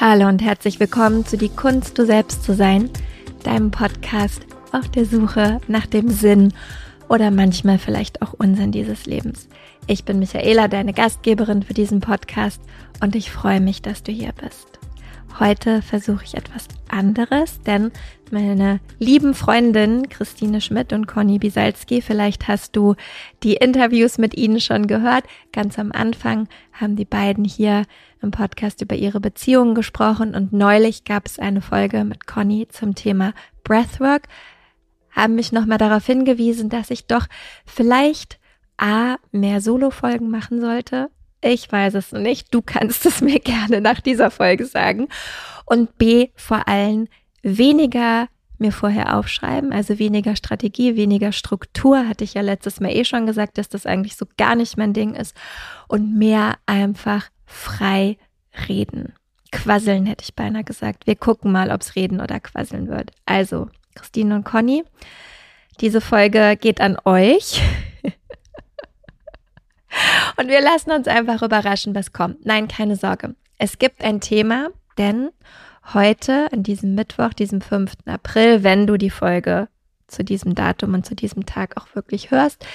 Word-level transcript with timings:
Hallo 0.00 0.26
und 0.26 0.40
herzlich 0.40 0.80
willkommen 0.80 1.26
zu 1.26 1.36
Die 1.36 1.50
Kunst, 1.50 1.98
du 1.98 2.06
selbst 2.06 2.42
zu 2.44 2.54
sein, 2.54 2.88
deinem 3.44 3.70
Podcast 3.70 4.40
auf 4.72 4.88
der 4.88 5.04
Suche 5.04 5.60
nach 5.68 5.86
dem 5.86 6.08
Sinn 6.08 6.54
oder 7.08 7.30
manchmal 7.30 7.78
vielleicht 7.78 8.22
auch 8.22 8.32
Unsinn 8.32 8.72
dieses 8.72 9.04
Lebens. 9.04 9.48
Ich 9.86 10.04
bin 10.04 10.18
Michaela, 10.18 10.66
deine 10.66 10.94
Gastgeberin 10.94 11.62
für 11.62 11.74
diesen 11.74 12.00
Podcast 12.00 12.62
und 13.00 13.14
ich 13.14 13.30
freue 13.30 13.60
mich, 13.60 13.82
dass 13.82 14.02
du 14.02 14.10
hier 14.10 14.32
bist. 14.32 14.80
Heute 15.38 15.82
versuche 15.82 16.24
ich 16.24 16.34
etwas 16.34 16.68
anderes, 16.92 17.60
denn 17.62 17.90
meine 18.30 18.80
lieben 18.98 19.34
Freundinnen 19.34 20.08
Christine 20.08 20.60
Schmidt 20.60 20.92
und 20.92 21.06
Conny 21.06 21.38
Bisalski, 21.38 22.02
vielleicht 22.02 22.48
hast 22.48 22.76
du 22.76 22.94
die 23.42 23.54
Interviews 23.54 24.18
mit 24.18 24.36
ihnen 24.36 24.60
schon 24.60 24.86
gehört. 24.86 25.24
Ganz 25.52 25.78
am 25.78 25.92
Anfang 25.92 26.48
haben 26.72 26.96
die 26.96 27.04
beiden 27.04 27.44
hier 27.44 27.84
im 28.20 28.30
Podcast 28.30 28.80
über 28.80 28.94
ihre 28.94 29.20
Beziehungen 29.20 29.74
gesprochen 29.74 30.34
und 30.34 30.52
neulich 30.52 31.04
gab 31.04 31.26
es 31.26 31.38
eine 31.38 31.60
Folge 31.60 32.04
mit 32.04 32.26
Conny 32.26 32.68
zum 32.68 32.94
Thema 32.94 33.34
Breathwork, 33.64 34.28
haben 35.10 35.34
mich 35.34 35.52
nochmal 35.52 35.78
darauf 35.78 36.06
hingewiesen, 36.06 36.68
dass 36.68 36.90
ich 36.90 37.06
doch 37.06 37.26
vielleicht 37.66 38.38
A, 38.76 39.16
mehr 39.30 39.60
Solo-Folgen 39.60 40.30
machen 40.30 40.60
sollte, 40.60 41.10
ich 41.42 41.70
weiß 41.70 41.94
es 41.94 42.12
nicht. 42.12 42.54
Du 42.54 42.62
kannst 42.62 43.04
es 43.04 43.20
mir 43.20 43.40
gerne 43.44 43.80
nach 43.80 44.00
dieser 44.00 44.30
Folge 44.30 44.64
sagen. 44.64 45.08
Und 45.66 45.98
B, 45.98 46.28
vor 46.34 46.68
allem 46.68 47.08
weniger 47.42 48.28
mir 48.58 48.72
vorher 48.72 49.18
aufschreiben, 49.18 49.72
also 49.72 49.98
weniger 49.98 50.36
Strategie, 50.36 50.96
weniger 50.96 51.32
Struktur, 51.32 52.08
hatte 52.08 52.24
ich 52.24 52.34
ja 52.34 52.42
letztes 52.42 52.80
Mal 52.80 52.90
eh 52.90 53.04
schon 53.04 53.26
gesagt, 53.26 53.58
dass 53.58 53.68
das 53.68 53.86
eigentlich 53.86 54.16
so 54.16 54.24
gar 54.38 54.54
nicht 54.54 54.78
mein 54.78 54.92
Ding 54.92 55.14
ist 55.14 55.36
und 55.88 56.16
mehr 56.16 56.58
einfach 56.64 57.28
frei 57.44 58.16
reden. 58.68 59.14
Quasseln 59.50 60.06
hätte 60.06 60.24
ich 60.24 60.34
beinahe 60.34 60.64
gesagt. 60.64 61.06
Wir 61.06 61.16
gucken 61.16 61.52
mal, 61.52 61.70
ob 61.70 61.82
es 61.82 61.96
reden 61.96 62.20
oder 62.20 62.40
quasseln 62.40 62.88
wird. 62.88 63.10
Also, 63.26 63.68
Christine 63.94 64.36
und 64.36 64.44
Conny, 64.44 64.84
diese 65.80 66.00
Folge 66.00 66.56
geht 66.58 66.80
an 66.80 66.96
euch. 67.04 67.60
Und 70.36 70.48
wir 70.48 70.60
lassen 70.60 70.90
uns 70.90 71.08
einfach 71.08 71.42
überraschen, 71.42 71.94
was 71.94 72.12
kommt. 72.12 72.44
Nein, 72.46 72.68
keine 72.68 72.96
Sorge. 72.96 73.34
Es 73.58 73.78
gibt 73.78 74.02
ein 74.02 74.20
Thema, 74.20 74.70
denn 74.98 75.30
heute, 75.92 76.52
an 76.52 76.62
diesem 76.62 76.94
Mittwoch, 76.94 77.32
diesem 77.32 77.60
5. 77.60 77.92
April, 78.06 78.62
wenn 78.62 78.86
du 78.86 78.96
die 78.96 79.10
Folge 79.10 79.68
zu 80.06 80.24
diesem 80.24 80.54
Datum 80.54 80.94
und 80.94 81.06
zu 81.06 81.14
diesem 81.14 81.46
Tag 81.46 81.76
auch 81.76 81.94
wirklich 81.94 82.30
hörst, 82.30 82.66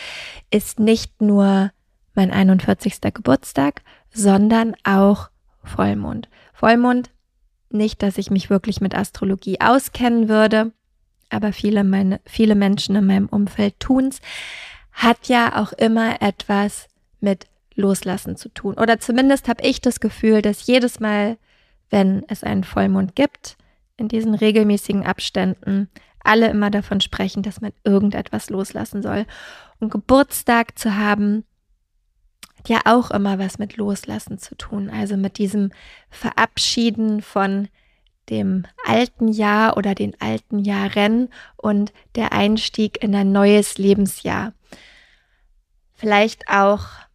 ist 0.50 0.80
nicht 0.80 1.22
nur 1.22 1.72
mein 2.16 2.32
41. 2.32 3.02
Geburtstag, 3.14 3.82
sondern 4.12 4.76
auch 4.84 5.30
Vollmond. 5.64 6.30
Vollmond, 6.54 7.12
nicht, 7.70 8.02
dass 8.02 8.18
ich 8.18 8.32
mich 8.32 8.50
wirklich 8.50 8.82
mit 8.82 8.96
Astrologie 8.96 9.60
auskennen 9.62 10.30
würde, 10.30 10.72
aber 11.30 11.54
viele, 11.54 11.84
meine, 11.84 12.22
viele 12.26 12.56
Menschen 12.56 12.96
in 12.96 13.06
meinem 13.06 13.28
Umfeld 13.28 13.80
tun's, 13.80 14.20
hat 14.94 15.28
ja 15.28 15.62
auch 15.62 15.74
immer 15.74 16.22
etwas 16.22 16.88
mit 17.20 17.48
Loslassen 17.76 18.36
zu 18.36 18.50
tun. 18.50 18.74
Oder 18.76 19.00
zumindest 19.00 19.48
habe 19.48 19.64
ich 19.64 19.82
das 19.82 20.00
Gefühl, 20.00 20.42
dass 20.42 20.66
jedes 20.66 21.00
Mal, 21.00 21.38
wenn 21.90 22.24
es 22.28 22.44
einen 22.44 22.64
Vollmond 22.64 23.16
gibt, 23.16 23.58
in 23.98 24.08
diesen 24.08 24.34
regelmäßigen 24.34 25.06
Abständen, 25.06 25.90
alle 26.24 26.50
immer 26.50 26.70
davon 26.70 27.02
sprechen, 27.02 27.44
dass 27.44 27.62
man 27.62 27.72
irgendetwas 27.84 28.50
loslassen 28.50 29.02
soll. 29.02 29.26
Und 29.80 29.92
Geburtstag 29.92 30.78
zu 30.78 30.98
haben, 30.98 31.46
hat 32.58 32.70
ja 32.70 32.82
auch 32.86 33.12
immer 33.12 33.40
was 33.40 33.60
mit 33.60 33.78
Loslassen 33.78 34.38
zu 34.38 34.56
tun. 34.56 34.90
Also 34.90 35.16
mit 35.16 35.38
diesem 35.38 35.72
Verabschieden 36.10 37.22
von 37.22 37.70
dem 38.30 38.66
alten 38.86 39.30
Jahr 39.30 39.78
oder 39.78 39.96
den 39.96 40.20
alten 40.20 40.60
Jahren 40.60 41.30
und 41.56 41.94
der 42.16 42.34
Einstieg 42.34 43.02
in 43.02 43.16
ein 43.16 43.32
neues 43.32 43.78
Lebensjahr. 43.78 44.54
Vielleicht 45.94 46.50
auch 46.50 47.07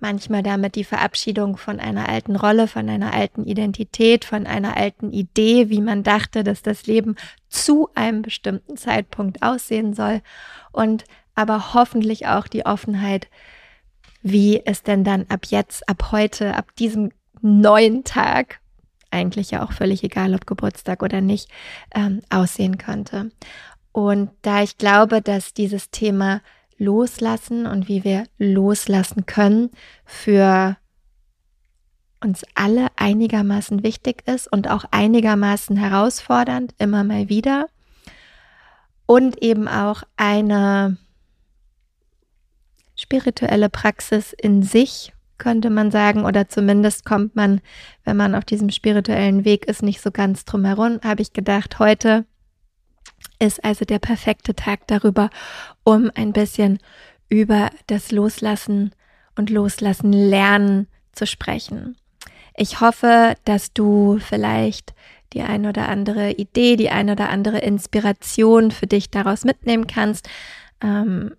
manchmal 0.00 0.42
damit 0.42 0.74
die 0.74 0.84
Verabschiedung 0.84 1.56
von 1.56 1.80
einer 1.80 2.08
alten 2.08 2.36
Rolle, 2.36 2.68
von 2.68 2.88
einer 2.88 3.12
alten 3.12 3.44
Identität, 3.44 4.24
von 4.24 4.46
einer 4.46 4.76
alten 4.76 5.12
Idee, 5.12 5.70
wie 5.70 5.80
man 5.80 6.02
dachte, 6.02 6.44
dass 6.44 6.62
das 6.62 6.86
Leben 6.86 7.16
zu 7.48 7.88
einem 7.94 8.22
bestimmten 8.22 8.76
Zeitpunkt 8.76 9.42
aussehen 9.42 9.94
soll 9.94 10.20
und 10.72 11.04
aber 11.34 11.74
hoffentlich 11.74 12.26
auch 12.26 12.48
die 12.48 12.66
Offenheit, 12.66 13.28
wie 14.22 14.64
es 14.64 14.82
denn 14.82 15.04
dann 15.04 15.26
ab 15.28 15.46
jetzt, 15.46 15.88
ab 15.88 16.10
heute, 16.10 16.56
ab 16.56 16.74
diesem 16.76 17.10
neuen 17.42 18.04
Tag, 18.04 18.60
eigentlich 19.10 19.52
ja 19.52 19.64
auch 19.64 19.72
völlig 19.72 20.02
egal, 20.02 20.34
ob 20.34 20.46
Geburtstag 20.46 21.02
oder 21.02 21.20
nicht, 21.20 21.48
ähm, 21.94 22.22
aussehen 22.30 22.78
könnte. 22.78 23.30
Und 23.92 24.30
da 24.42 24.62
ich 24.62 24.78
glaube, 24.78 25.22
dass 25.22 25.54
dieses 25.54 25.90
Thema 25.90 26.42
Loslassen 26.78 27.66
und 27.66 27.88
wie 27.88 28.04
wir 28.04 28.24
loslassen 28.38 29.26
können 29.26 29.70
für 30.04 30.76
uns 32.22 32.44
alle 32.54 32.88
einigermaßen 32.96 33.82
wichtig 33.82 34.26
ist 34.26 34.50
und 34.50 34.68
auch 34.68 34.84
einigermaßen 34.90 35.76
herausfordernd, 35.76 36.74
immer 36.78 37.04
mal 37.04 37.28
wieder. 37.28 37.68
Und 39.06 39.42
eben 39.42 39.68
auch 39.68 40.02
eine 40.16 40.96
spirituelle 42.96 43.68
Praxis 43.68 44.32
in 44.32 44.62
sich, 44.62 45.12
könnte 45.38 45.70
man 45.70 45.90
sagen, 45.90 46.24
oder 46.24 46.48
zumindest 46.48 47.04
kommt 47.04 47.36
man, 47.36 47.60
wenn 48.04 48.16
man 48.16 48.34
auf 48.34 48.44
diesem 48.44 48.70
spirituellen 48.70 49.44
Weg 49.44 49.66
ist, 49.66 49.82
nicht 49.82 50.00
so 50.00 50.10
ganz 50.10 50.44
drum 50.44 50.64
herum, 50.64 51.00
habe 51.04 51.22
ich 51.22 51.32
gedacht, 51.32 51.78
heute 51.78 52.24
ist 53.38 53.64
also 53.64 53.84
der 53.84 53.98
perfekte 53.98 54.54
Tag 54.54 54.86
darüber, 54.86 55.30
um 55.84 56.10
ein 56.14 56.32
bisschen 56.32 56.78
über 57.28 57.70
das 57.86 58.12
Loslassen 58.12 58.94
und 59.36 59.50
Loslassen 59.50 60.12
lernen 60.12 60.88
zu 61.12 61.26
sprechen. 61.26 61.96
Ich 62.56 62.80
hoffe, 62.80 63.34
dass 63.44 63.72
du 63.72 64.18
vielleicht 64.18 64.94
die 65.32 65.42
ein 65.42 65.66
oder 65.66 65.88
andere 65.88 66.32
Idee, 66.32 66.76
die 66.76 66.88
ein 66.88 67.10
oder 67.10 67.28
andere 67.28 67.58
Inspiration 67.58 68.70
für 68.70 68.86
dich 68.86 69.10
daraus 69.10 69.44
mitnehmen 69.44 69.86
kannst. 69.86 70.28
Ähm, 70.80 71.34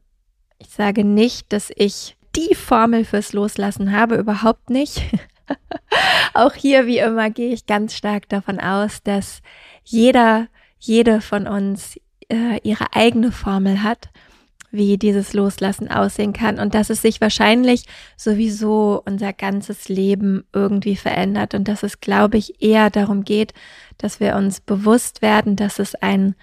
ich 0.59 0.69
sage 0.69 1.03
nicht, 1.03 1.51
dass 1.53 1.71
ich 1.75 2.15
die 2.35 2.53
Formel 2.53 3.05
fürs 3.05 3.33
Loslassen 3.33 3.91
habe, 3.91 4.15
überhaupt 4.15 4.69
nicht. 4.69 5.01
Auch 6.33 6.53
hier, 6.53 6.85
wie 6.85 6.99
immer, 6.99 7.29
gehe 7.29 7.51
ich 7.51 7.65
ganz 7.65 7.95
stark 7.95 8.29
davon 8.29 8.59
aus, 8.59 9.01
dass 9.03 9.41
jeder 9.83 10.47
jede 10.79 11.21
von 11.21 11.47
uns 11.47 11.99
äh, 12.29 12.59
ihre 12.63 12.93
eigene 12.93 13.31
Formel 13.31 13.83
hat, 13.83 14.09
wie 14.71 14.97
dieses 14.97 15.33
Loslassen 15.33 15.89
aussehen 15.89 16.33
kann 16.33 16.59
und 16.59 16.75
dass 16.75 16.89
es 16.89 17.01
sich 17.01 17.21
wahrscheinlich 17.21 17.85
sowieso 18.17 19.01
unser 19.05 19.31
ganzes 19.33 19.87
Leben 19.87 20.45
irgendwie 20.53 20.97
verändert 20.97 21.53
und 21.53 21.67
dass 21.67 21.83
es, 21.83 22.01
glaube 22.01 22.37
ich, 22.37 22.61
eher 22.61 22.89
darum 22.89 23.23
geht, 23.23 23.53
dass 23.97 24.19
wir 24.19 24.35
uns 24.35 24.59
bewusst 24.59 25.21
werden, 25.21 25.55
dass 25.55 25.79
es 25.79 25.95
ein 25.95 26.35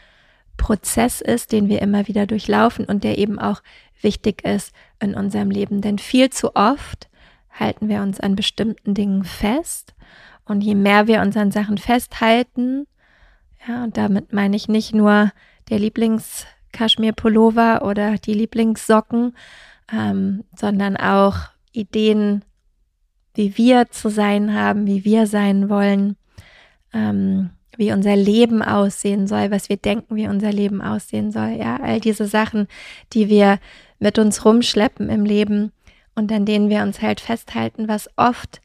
Prozess 0.56 1.20
ist, 1.20 1.52
den 1.52 1.68
wir 1.68 1.82
immer 1.82 2.08
wieder 2.08 2.26
durchlaufen 2.26 2.86
und 2.86 3.04
der 3.04 3.18
eben 3.18 3.38
auch 3.38 3.62
wichtig 4.00 4.44
ist 4.44 4.72
in 5.00 5.14
unserem 5.14 5.50
Leben. 5.50 5.80
Denn 5.80 5.98
viel 5.98 6.30
zu 6.30 6.56
oft 6.56 7.08
halten 7.50 7.88
wir 7.88 8.02
uns 8.02 8.20
an 8.20 8.36
bestimmten 8.36 8.94
Dingen 8.94 9.24
fest 9.24 9.94
und 10.44 10.62
je 10.62 10.74
mehr 10.74 11.06
wir 11.06 11.20
uns 11.20 11.36
an 11.36 11.50
Sachen 11.50 11.78
festhalten, 11.78 12.86
ja, 13.66 13.84
und 13.84 13.96
damit 13.96 14.32
meine 14.32 14.56
ich 14.56 14.68
nicht 14.68 14.94
nur 14.94 15.32
der 15.70 15.78
Lieblings-Kaschmir-Pullover 15.78 17.82
oder 17.82 18.18
die 18.18 18.34
Lieblingssocken, 18.34 19.34
ähm, 19.92 20.44
sondern 20.54 20.96
auch 20.96 21.36
Ideen, 21.72 22.44
wie 23.34 23.56
wir 23.56 23.90
zu 23.90 24.08
sein 24.08 24.54
haben, 24.54 24.86
wie 24.86 25.04
wir 25.04 25.26
sein 25.26 25.68
wollen, 25.68 26.16
ähm, 26.92 27.50
wie 27.76 27.92
unser 27.92 28.14
Leben 28.14 28.62
aussehen 28.62 29.26
soll, 29.26 29.50
was 29.50 29.68
wir 29.68 29.76
denken, 29.76 30.14
wie 30.14 30.28
unser 30.28 30.52
Leben 30.52 30.80
aussehen 30.80 31.32
soll. 31.32 31.56
Ja, 31.58 31.78
all 31.82 32.00
diese 32.00 32.26
Sachen, 32.26 32.68
die 33.12 33.28
wir 33.28 33.58
mit 33.98 34.18
uns 34.18 34.44
rumschleppen 34.44 35.08
im 35.08 35.24
Leben 35.24 35.72
und 36.14 36.30
an 36.30 36.44
denen 36.44 36.70
wir 36.70 36.82
uns 36.82 37.02
halt 37.02 37.20
festhalten, 37.20 37.88
was 37.88 38.08
oft 38.16 38.60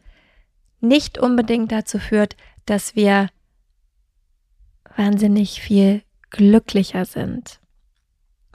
nicht 0.79 1.18
unbedingt 1.18 1.71
dazu 1.71 1.97
führt, 1.97 2.35
dass 2.65 2.95
wir 2.95 3.29
wahnsinnig 5.00 5.62
viel 5.62 6.04
glücklicher 6.30 7.06
sind. 7.06 7.60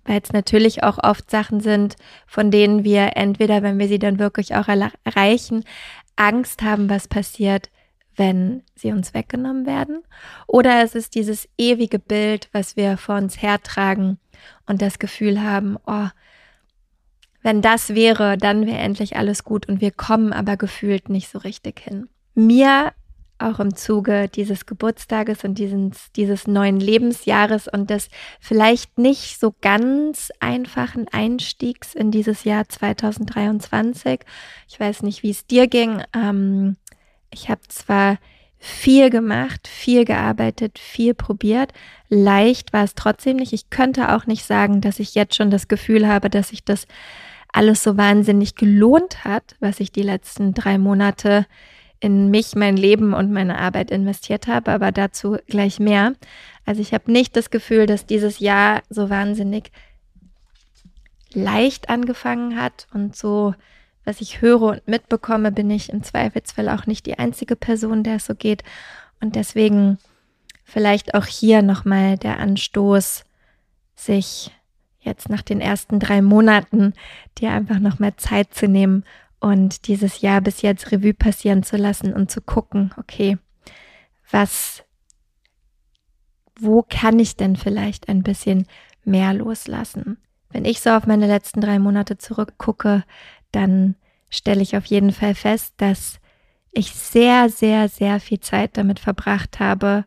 Weil 0.04 0.20
es 0.22 0.32
natürlich 0.32 0.82
auch 0.82 0.98
oft 1.02 1.30
Sachen 1.30 1.60
sind, 1.60 1.96
von 2.26 2.50
denen 2.50 2.84
wir 2.84 3.16
entweder, 3.16 3.62
wenn 3.62 3.78
wir 3.78 3.88
sie 3.88 3.98
dann 3.98 4.18
wirklich 4.18 4.54
auch 4.54 4.68
erreichen, 4.68 5.64
Angst 6.16 6.62
haben, 6.62 6.90
was 6.90 7.08
passiert, 7.08 7.70
wenn 8.14 8.62
sie 8.76 8.92
uns 8.92 9.14
weggenommen 9.14 9.66
werden. 9.66 10.02
Oder 10.46 10.84
es 10.84 10.94
ist 10.94 11.14
dieses 11.14 11.48
ewige 11.58 11.98
Bild, 11.98 12.48
was 12.52 12.76
wir 12.76 12.98
vor 12.98 13.16
uns 13.16 13.40
hertragen 13.40 14.18
und 14.66 14.82
das 14.82 14.98
Gefühl 14.98 15.42
haben, 15.42 15.78
oh, 15.86 16.08
wenn 17.42 17.62
das 17.62 17.94
wäre, 17.94 18.38
dann 18.38 18.66
wäre 18.66 18.78
endlich 18.78 19.16
alles 19.16 19.44
gut 19.44 19.66
und 19.68 19.80
wir 19.80 19.90
kommen 19.90 20.32
aber 20.32 20.56
gefühlt 20.56 21.08
nicht 21.08 21.28
so 21.28 21.38
richtig 21.38 21.80
hin. 21.80 22.08
Mir 22.34 22.92
auch 23.38 23.58
im 23.58 23.74
Zuge 23.74 24.28
dieses 24.28 24.66
Geburtstages 24.66 25.44
und 25.44 25.58
dieses, 25.58 26.12
dieses 26.12 26.46
neuen 26.46 26.78
Lebensjahres 26.78 27.68
und 27.68 27.90
des 27.90 28.08
vielleicht 28.40 28.98
nicht 28.98 29.40
so 29.40 29.54
ganz 29.60 30.30
einfachen 30.40 31.06
Einstiegs 31.12 31.94
in 31.94 32.10
dieses 32.10 32.44
Jahr 32.44 32.68
2023. 32.68 34.20
Ich 34.68 34.78
weiß 34.78 35.02
nicht, 35.02 35.22
wie 35.22 35.30
es 35.30 35.46
dir 35.46 35.66
ging. 35.66 36.02
Ähm, 36.14 36.76
ich 37.30 37.48
habe 37.48 37.62
zwar 37.68 38.18
viel 38.58 39.10
gemacht, 39.10 39.68
viel 39.68 40.04
gearbeitet, 40.04 40.78
viel 40.78 41.12
probiert. 41.12 41.72
Leicht 42.08 42.72
war 42.72 42.84
es 42.84 42.94
trotzdem 42.94 43.36
nicht. 43.36 43.52
Ich 43.52 43.68
könnte 43.68 44.14
auch 44.14 44.26
nicht 44.26 44.44
sagen, 44.44 44.80
dass 44.80 45.00
ich 45.00 45.14
jetzt 45.14 45.34
schon 45.34 45.50
das 45.50 45.68
Gefühl 45.68 46.08
habe, 46.08 46.30
dass 46.30 46.48
sich 46.48 46.64
das 46.64 46.86
alles 47.52 47.82
so 47.82 47.96
wahnsinnig 47.96 48.56
gelohnt 48.56 49.24
hat, 49.24 49.54
was 49.60 49.80
ich 49.80 49.92
die 49.92 50.02
letzten 50.02 50.54
drei 50.54 50.78
Monate 50.78 51.46
in 52.04 52.28
mich, 52.28 52.54
mein 52.54 52.76
Leben 52.76 53.14
und 53.14 53.32
meine 53.32 53.58
Arbeit 53.58 53.90
investiert 53.90 54.46
habe, 54.46 54.72
aber 54.72 54.92
dazu 54.92 55.38
gleich 55.46 55.80
mehr. 55.80 56.12
Also 56.66 56.82
ich 56.82 56.92
habe 56.92 57.10
nicht 57.10 57.34
das 57.34 57.48
Gefühl, 57.48 57.86
dass 57.86 58.04
dieses 58.04 58.40
Jahr 58.40 58.82
so 58.90 59.08
wahnsinnig 59.08 59.72
leicht 61.32 61.88
angefangen 61.88 62.60
hat 62.60 62.88
und 62.92 63.16
so, 63.16 63.54
was 64.04 64.20
ich 64.20 64.42
höre 64.42 64.60
und 64.60 64.86
mitbekomme, 64.86 65.50
bin 65.50 65.70
ich 65.70 65.88
im 65.88 66.02
Zweifelsfall 66.02 66.68
auch 66.68 66.86
nicht 66.86 67.06
die 67.06 67.18
einzige 67.18 67.56
Person, 67.56 68.02
der 68.02 68.16
es 68.16 68.26
so 68.26 68.34
geht. 68.34 68.64
Und 69.22 69.34
deswegen 69.34 69.96
vielleicht 70.62 71.14
auch 71.14 71.24
hier 71.24 71.62
nochmal 71.62 72.18
der 72.18 72.38
Anstoß, 72.38 73.24
sich 73.96 74.50
jetzt 75.00 75.30
nach 75.30 75.42
den 75.42 75.62
ersten 75.62 76.00
drei 76.00 76.20
Monaten 76.20 76.92
dir 77.38 77.52
einfach 77.52 77.78
nochmal 77.78 78.14
Zeit 78.16 78.52
zu 78.52 78.68
nehmen 78.68 79.04
und 79.44 79.88
dieses 79.88 80.22
Jahr 80.22 80.40
bis 80.40 80.62
jetzt 80.62 80.90
Revue 80.90 81.12
passieren 81.12 81.62
zu 81.62 81.76
lassen 81.76 82.14
und 82.14 82.30
zu 82.30 82.40
gucken, 82.40 82.94
okay, 82.96 83.36
was, 84.30 84.84
wo 86.58 86.82
kann 86.82 87.18
ich 87.18 87.36
denn 87.36 87.54
vielleicht 87.54 88.08
ein 88.08 88.22
bisschen 88.22 88.66
mehr 89.04 89.34
loslassen? 89.34 90.16
Wenn 90.48 90.64
ich 90.64 90.80
so 90.80 90.88
auf 90.92 91.06
meine 91.06 91.26
letzten 91.26 91.60
drei 91.60 91.78
Monate 91.78 92.16
zurückgucke, 92.16 93.04
dann 93.52 93.96
stelle 94.30 94.62
ich 94.62 94.78
auf 94.78 94.86
jeden 94.86 95.12
Fall 95.12 95.34
fest, 95.34 95.74
dass 95.76 96.20
ich 96.72 96.94
sehr, 96.94 97.50
sehr, 97.50 97.90
sehr 97.90 98.20
viel 98.20 98.40
Zeit 98.40 98.78
damit 98.78 98.98
verbracht 98.98 99.60
habe, 99.60 100.06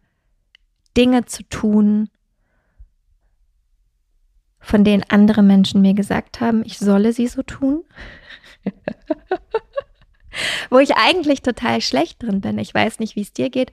Dinge 0.97 1.25
zu 1.25 1.43
tun, 1.43 2.09
von 4.59 4.83
denen 4.83 5.03
andere 5.09 5.43
Menschen 5.43 5.81
mir 5.81 5.93
gesagt 5.93 6.41
haben, 6.41 6.63
ich 6.65 6.79
solle 6.79 7.13
sie 7.13 7.27
so 7.27 7.43
tun. 7.43 7.83
Wo 10.69 10.79
ich 10.79 10.95
eigentlich 10.95 11.41
total 11.41 11.81
schlecht 11.81 12.21
drin 12.21 12.41
bin. 12.41 12.59
Ich 12.59 12.73
weiß 12.73 12.99
nicht, 12.99 13.15
wie 13.15 13.21
es 13.21 13.33
dir 13.33 13.49
geht. 13.49 13.71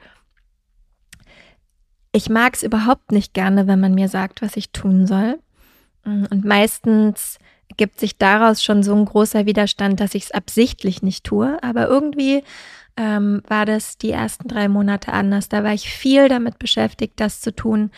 Ich 2.13 2.29
mag 2.29 2.55
es 2.55 2.63
überhaupt 2.63 3.13
nicht 3.13 3.35
gerne, 3.35 3.67
wenn 3.67 3.81
man 3.81 3.95
mir 3.95 4.09
sagt, 4.09 4.41
was 4.41 4.57
ich 4.57 4.71
tun 4.71 5.07
soll. 5.07 5.39
Und 6.05 6.45
meistens 6.45 7.39
gibt 7.77 7.99
sich 7.99 8.19
daraus 8.19 8.63
schon 8.63 8.83
so 8.83 8.95
ein 8.95 9.05
großer 9.05 9.47
Widerstand, 9.47 10.01
dass 10.01 10.15
ich 10.15 10.25
es 10.25 10.31
absichtlich 10.31 11.03
nicht 11.03 11.25
tue. 11.25 11.59
Aber 11.63 11.89
irgendwie 11.89 12.45
ähm, 12.97 13.43
war 13.49 13.67
das 13.67 13.99
die 13.99 14.11
ersten 14.11 14.49
drei 14.49 14.69
Monate 14.69 15.13
anders. 15.13 15.49
Da 15.49 15.65
war 15.65 15.73
ich 15.73 15.89
viel 15.89 16.29
damit 16.29 16.59
beschäftigt, 16.59 17.15
das 17.17 17.41
zu 17.41 17.55
tun, 17.55 17.91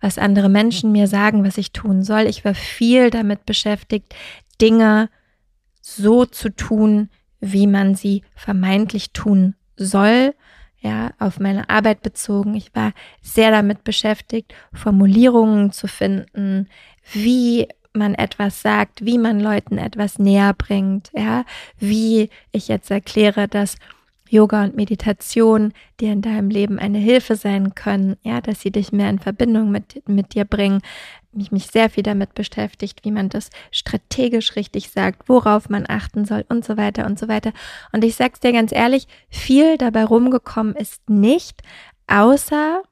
was 0.00 0.18
andere 0.18 0.48
Menschen 0.48 0.92
mir 0.92 1.06
sagen, 1.06 1.44
was 1.44 1.58
ich 1.58 1.72
tun 1.72 2.02
soll. 2.02 2.22
Ich 2.22 2.44
war 2.44 2.54
viel 2.54 3.10
damit 3.10 3.46
beschäftigt, 3.46 4.14
Dinge 4.60 5.10
so 5.80 6.24
zu 6.24 6.50
tun, 6.50 7.08
wie 7.40 7.66
man 7.66 7.94
sie 7.94 8.22
vermeintlich 8.34 9.12
tun 9.12 9.54
soll, 9.76 10.34
ja, 10.80 11.12
auf 11.18 11.40
meine 11.40 11.68
Arbeit 11.68 12.02
bezogen. 12.02 12.54
Ich 12.54 12.74
war 12.74 12.92
sehr 13.22 13.50
damit 13.50 13.84
beschäftigt, 13.84 14.54
Formulierungen 14.72 15.72
zu 15.72 15.88
finden, 15.88 16.68
wie 17.12 17.68
man 17.92 18.14
etwas 18.14 18.62
sagt, 18.62 19.04
wie 19.04 19.18
man 19.18 19.40
Leuten 19.40 19.78
etwas 19.78 20.18
näher 20.18 20.54
bringt, 20.54 21.10
ja, 21.14 21.44
wie 21.78 22.30
ich 22.52 22.68
jetzt 22.68 22.90
erkläre, 22.90 23.48
dass 23.48 23.76
Yoga 24.28 24.62
und 24.62 24.76
Meditation 24.76 25.72
dir 25.98 26.12
in 26.12 26.22
deinem 26.22 26.50
Leben 26.50 26.78
eine 26.78 26.98
Hilfe 26.98 27.34
sein 27.34 27.74
können, 27.74 28.16
ja, 28.22 28.40
dass 28.40 28.60
sie 28.60 28.70
dich 28.70 28.92
mehr 28.92 29.10
in 29.10 29.18
Verbindung 29.18 29.72
mit, 29.72 30.08
mit 30.08 30.34
dir 30.34 30.44
bringen. 30.44 30.82
Mich, 31.32 31.52
mich 31.52 31.68
sehr 31.68 31.88
viel 31.90 32.02
damit 32.02 32.34
beschäftigt, 32.34 33.04
wie 33.04 33.12
man 33.12 33.28
das 33.28 33.50
strategisch 33.70 34.56
richtig 34.56 34.90
sagt, 34.90 35.28
worauf 35.28 35.68
man 35.68 35.84
achten 35.88 36.24
soll 36.24 36.44
und 36.48 36.64
so 36.64 36.76
weiter 36.76 37.06
und 37.06 37.18
so 37.18 37.28
weiter. 37.28 37.52
Und 37.92 38.02
ich 38.02 38.16
sag's 38.16 38.40
dir 38.40 38.52
ganz 38.52 38.72
ehrlich, 38.72 39.06
viel 39.28 39.78
dabei 39.78 40.04
rumgekommen 40.04 40.74
ist 40.74 41.08
nicht, 41.08 41.62
außer 42.08 42.82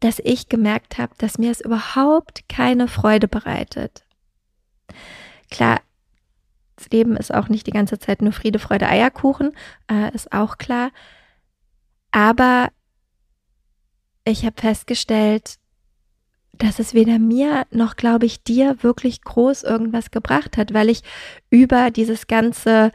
dass 0.00 0.18
ich 0.24 0.48
gemerkt 0.48 0.96
habe, 0.96 1.14
dass 1.18 1.36
mir 1.36 1.50
es 1.50 1.60
überhaupt 1.60 2.48
keine 2.48 2.88
Freude 2.88 3.28
bereitet. 3.28 4.04
Klar, 5.50 5.80
das 6.76 6.88
Leben 6.90 7.16
ist 7.16 7.32
auch 7.32 7.48
nicht 7.48 7.66
die 7.66 7.72
ganze 7.72 7.98
Zeit 7.98 8.22
nur 8.22 8.32
Friede, 8.32 8.58
Freude, 8.58 8.88
Eierkuchen, 8.88 9.52
äh, 9.90 10.14
ist 10.14 10.32
auch 10.32 10.56
klar. 10.56 10.90
Aber 12.10 12.70
ich 14.24 14.46
habe 14.46 14.60
festgestellt, 14.60 15.56
dass 16.60 16.78
es 16.78 16.94
weder 16.94 17.18
mir 17.18 17.66
noch, 17.70 17.96
glaube 17.96 18.26
ich, 18.26 18.44
dir 18.44 18.76
wirklich 18.82 19.22
groß 19.22 19.62
irgendwas 19.62 20.10
gebracht 20.10 20.56
hat, 20.56 20.74
weil 20.74 20.90
ich 20.90 21.02
über 21.50 21.90
dieses 21.90 22.26
ganze 22.26 22.92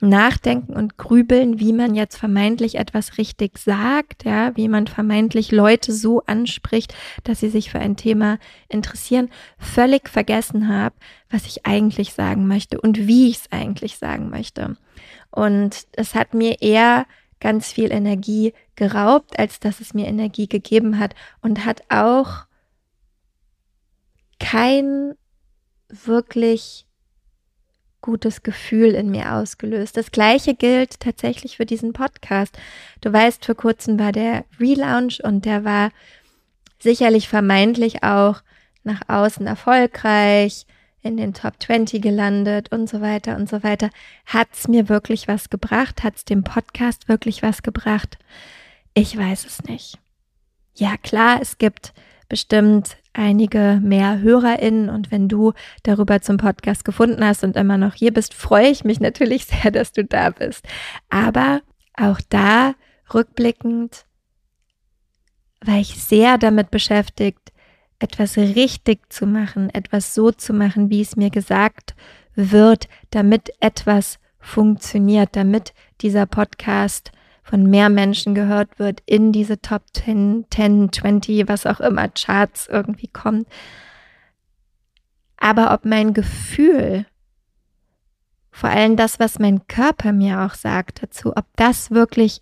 Nachdenken 0.00 0.74
und 0.74 0.98
Grübeln, 0.98 1.58
wie 1.58 1.72
man 1.72 1.94
jetzt 1.94 2.18
vermeintlich 2.18 2.74
etwas 2.74 3.16
richtig 3.16 3.56
sagt, 3.58 4.24
ja, 4.24 4.54
wie 4.54 4.68
man 4.68 4.86
vermeintlich 4.86 5.52
Leute 5.52 5.92
so 5.92 6.22
anspricht, 6.26 6.94
dass 7.24 7.40
sie 7.40 7.48
sich 7.48 7.70
für 7.70 7.78
ein 7.78 7.96
Thema 7.96 8.38
interessieren, 8.68 9.30
völlig 9.58 10.10
vergessen 10.10 10.68
habe, 10.68 10.94
was 11.30 11.46
ich 11.46 11.64
eigentlich 11.64 12.12
sagen 12.12 12.46
möchte 12.46 12.78
und 12.78 13.06
wie 13.06 13.30
ich 13.30 13.36
es 13.36 13.52
eigentlich 13.52 13.96
sagen 13.96 14.28
möchte. 14.28 14.76
Und 15.30 15.86
es 15.92 16.14
hat 16.14 16.34
mir 16.34 16.60
eher 16.60 17.06
ganz 17.40 17.72
viel 17.72 17.90
Energie 17.90 18.52
geraubt, 18.74 19.38
als 19.38 19.60
dass 19.60 19.80
es 19.80 19.94
mir 19.94 20.06
Energie 20.06 20.46
gegeben 20.46 20.98
hat 20.98 21.14
und 21.40 21.64
hat 21.64 21.82
auch 21.88 22.46
kein 24.38 25.14
wirklich 25.88 26.86
gutes 28.00 28.42
Gefühl 28.42 28.94
in 28.94 29.10
mir 29.10 29.34
ausgelöst. 29.34 29.96
Das 29.96 30.12
gleiche 30.12 30.54
gilt 30.54 31.00
tatsächlich 31.00 31.56
für 31.56 31.66
diesen 31.66 31.92
Podcast. 31.92 32.56
Du 33.00 33.12
weißt, 33.12 33.44
vor 33.44 33.56
kurzem 33.56 33.98
war 33.98 34.12
der 34.12 34.44
Relaunch 34.60 35.22
und 35.24 35.44
der 35.44 35.64
war 35.64 35.90
sicherlich 36.78 37.28
vermeintlich 37.28 38.04
auch 38.04 38.42
nach 38.84 39.00
außen 39.08 39.46
erfolgreich, 39.46 40.66
in 41.02 41.16
den 41.16 41.34
Top 41.34 41.54
20 41.60 42.02
gelandet 42.02 42.72
und 42.72 42.88
so 42.88 43.00
weiter 43.00 43.36
und 43.36 43.48
so 43.48 43.62
weiter. 43.62 43.90
Hat 44.26 44.48
es 44.52 44.68
mir 44.68 44.88
wirklich 44.88 45.28
was 45.28 45.50
gebracht? 45.50 46.02
Hat 46.02 46.16
es 46.16 46.24
dem 46.24 46.42
Podcast 46.44 47.08
wirklich 47.08 47.42
was 47.42 47.62
gebracht? 47.62 48.18
Ich 48.94 49.16
weiß 49.16 49.46
es 49.46 49.62
nicht. 49.64 49.98
Ja, 50.74 50.96
klar, 50.96 51.38
es 51.40 51.58
gibt 51.58 51.92
bestimmt 52.28 52.96
einige 53.16 53.80
mehr 53.82 54.20
HörerInnen 54.20 54.90
und 54.90 55.10
wenn 55.10 55.28
du 55.28 55.52
darüber 55.82 56.20
zum 56.20 56.36
Podcast 56.36 56.84
gefunden 56.84 57.24
hast 57.24 57.44
und 57.44 57.56
immer 57.56 57.78
noch 57.78 57.94
hier 57.94 58.12
bist, 58.12 58.34
freue 58.34 58.68
ich 58.68 58.84
mich 58.84 59.00
natürlich 59.00 59.44
sehr, 59.46 59.70
dass 59.70 59.92
du 59.92 60.04
da 60.04 60.30
bist. 60.30 60.66
Aber 61.08 61.60
auch 61.94 62.20
da 62.28 62.74
rückblickend 63.12 64.04
war 65.64 65.78
ich 65.78 66.02
sehr 66.02 66.38
damit 66.38 66.70
beschäftigt, 66.70 67.52
etwas 67.98 68.36
richtig 68.36 69.10
zu 69.10 69.26
machen, 69.26 69.70
etwas 69.70 70.14
so 70.14 70.30
zu 70.30 70.52
machen, 70.52 70.90
wie 70.90 71.00
es 71.00 71.16
mir 71.16 71.30
gesagt 71.30 71.94
wird, 72.34 72.88
damit 73.10 73.50
etwas 73.60 74.18
funktioniert, 74.38 75.30
damit 75.32 75.72
dieser 76.02 76.26
Podcast 76.26 77.10
von 77.46 77.64
mehr 77.64 77.88
Menschen 77.90 78.34
gehört 78.34 78.80
wird, 78.80 79.02
in 79.06 79.30
diese 79.30 79.60
Top 79.60 79.82
10, 79.92 80.46
10, 80.52 80.92
20, 80.92 81.48
was 81.48 81.64
auch 81.64 81.78
immer, 81.78 82.08
Charts 82.08 82.66
irgendwie 82.66 83.06
kommt. 83.06 83.46
Aber 85.36 85.72
ob 85.72 85.84
mein 85.84 86.12
Gefühl, 86.12 87.06
vor 88.50 88.70
allem 88.70 88.96
das, 88.96 89.20
was 89.20 89.38
mein 89.38 89.68
Körper 89.68 90.12
mir 90.12 90.40
auch 90.40 90.54
sagt 90.54 91.04
dazu, 91.04 91.36
ob 91.36 91.44
das 91.54 91.92
wirklich 91.92 92.40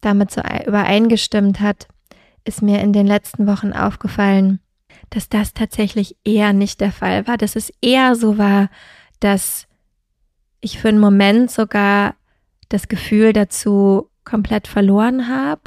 damit 0.00 0.30
so 0.30 0.40
übereingestimmt 0.40 1.58
hat, 1.58 1.88
ist 2.44 2.62
mir 2.62 2.80
in 2.80 2.92
den 2.92 3.08
letzten 3.08 3.48
Wochen 3.48 3.72
aufgefallen, 3.72 4.60
dass 5.10 5.28
das 5.28 5.52
tatsächlich 5.52 6.16
eher 6.24 6.52
nicht 6.52 6.80
der 6.80 6.92
Fall 6.92 7.26
war, 7.26 7.38
dass 7.38 7.56
es 7.56 7.72
eher 7.80 8.14
so 8.14 8.38
war, 8.38 8.68
dass 9.18 9.66
ich 10.60 10.78
für 10.78 10.90
einen 10.90 11.00
Moment 11.00 11.50
sogar 11.50 12.14
das 12.68 12.86
Gefühl 12.86 13.32
dazu 13.32 14.10
komplett 14.24 14.66
verloren 14.66 15.28
habe 15.28 15.62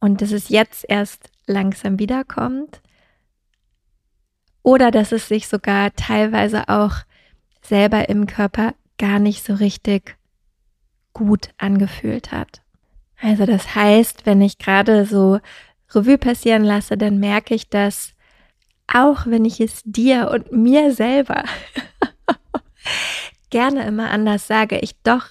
und 0.00 0.20
dass 0.20 0.32
es 0.32 0.48
jetzt 0.48 0.84
erst 0.88 1.30
langsam 1.46 1.98
wiederkommt. 1.98 2.80
Oder 4.62 4.90
dass 4.90 5.12
es 5.12 5.28
sich 5.28 5.48
sogar 5.48 5.92
teilweise 5.94 6.68
auch 6.68 6.94
selber 7.62 8.08
im 8.08 8.26
Körper 8.26 8.74
gar 8.98 9.18
nicht 9.18 9.44
so 9.44 9.54
richtig 9.54 10.16
gut 11.12 11.50
angefühlt 11.58 12.32
hat. 12.32 12.62
Also 13.20 13.46
das 13.46 13.74
heißt, 13.74 14.26
wenn 14.26 14.40
ich 14.40 14.58
gerade 14.58 15.04
so 15.04 15.40
Revue 15.90 16.18
passieren 16.18 16.64
lasse, 16.64 16.96
dann 16.96 17.18
merke 17.18 17.54
ich, 17.54 17.68
dass 17.68 18.14
auch 18.92 19.26
wenn 19.26 19.44
ich 19.44 19.60
es 19.60 19.82
dir 19.84 20.30
und 20.30 20.52
mir 20.52 20.92
selber 20.92 21.44
gerne 23.50 23.84
immer 23.84 24.10
anders 24.10 24.46
sage, 24.46 24.78
ich 24.78 25.00
doch 25.02 25.26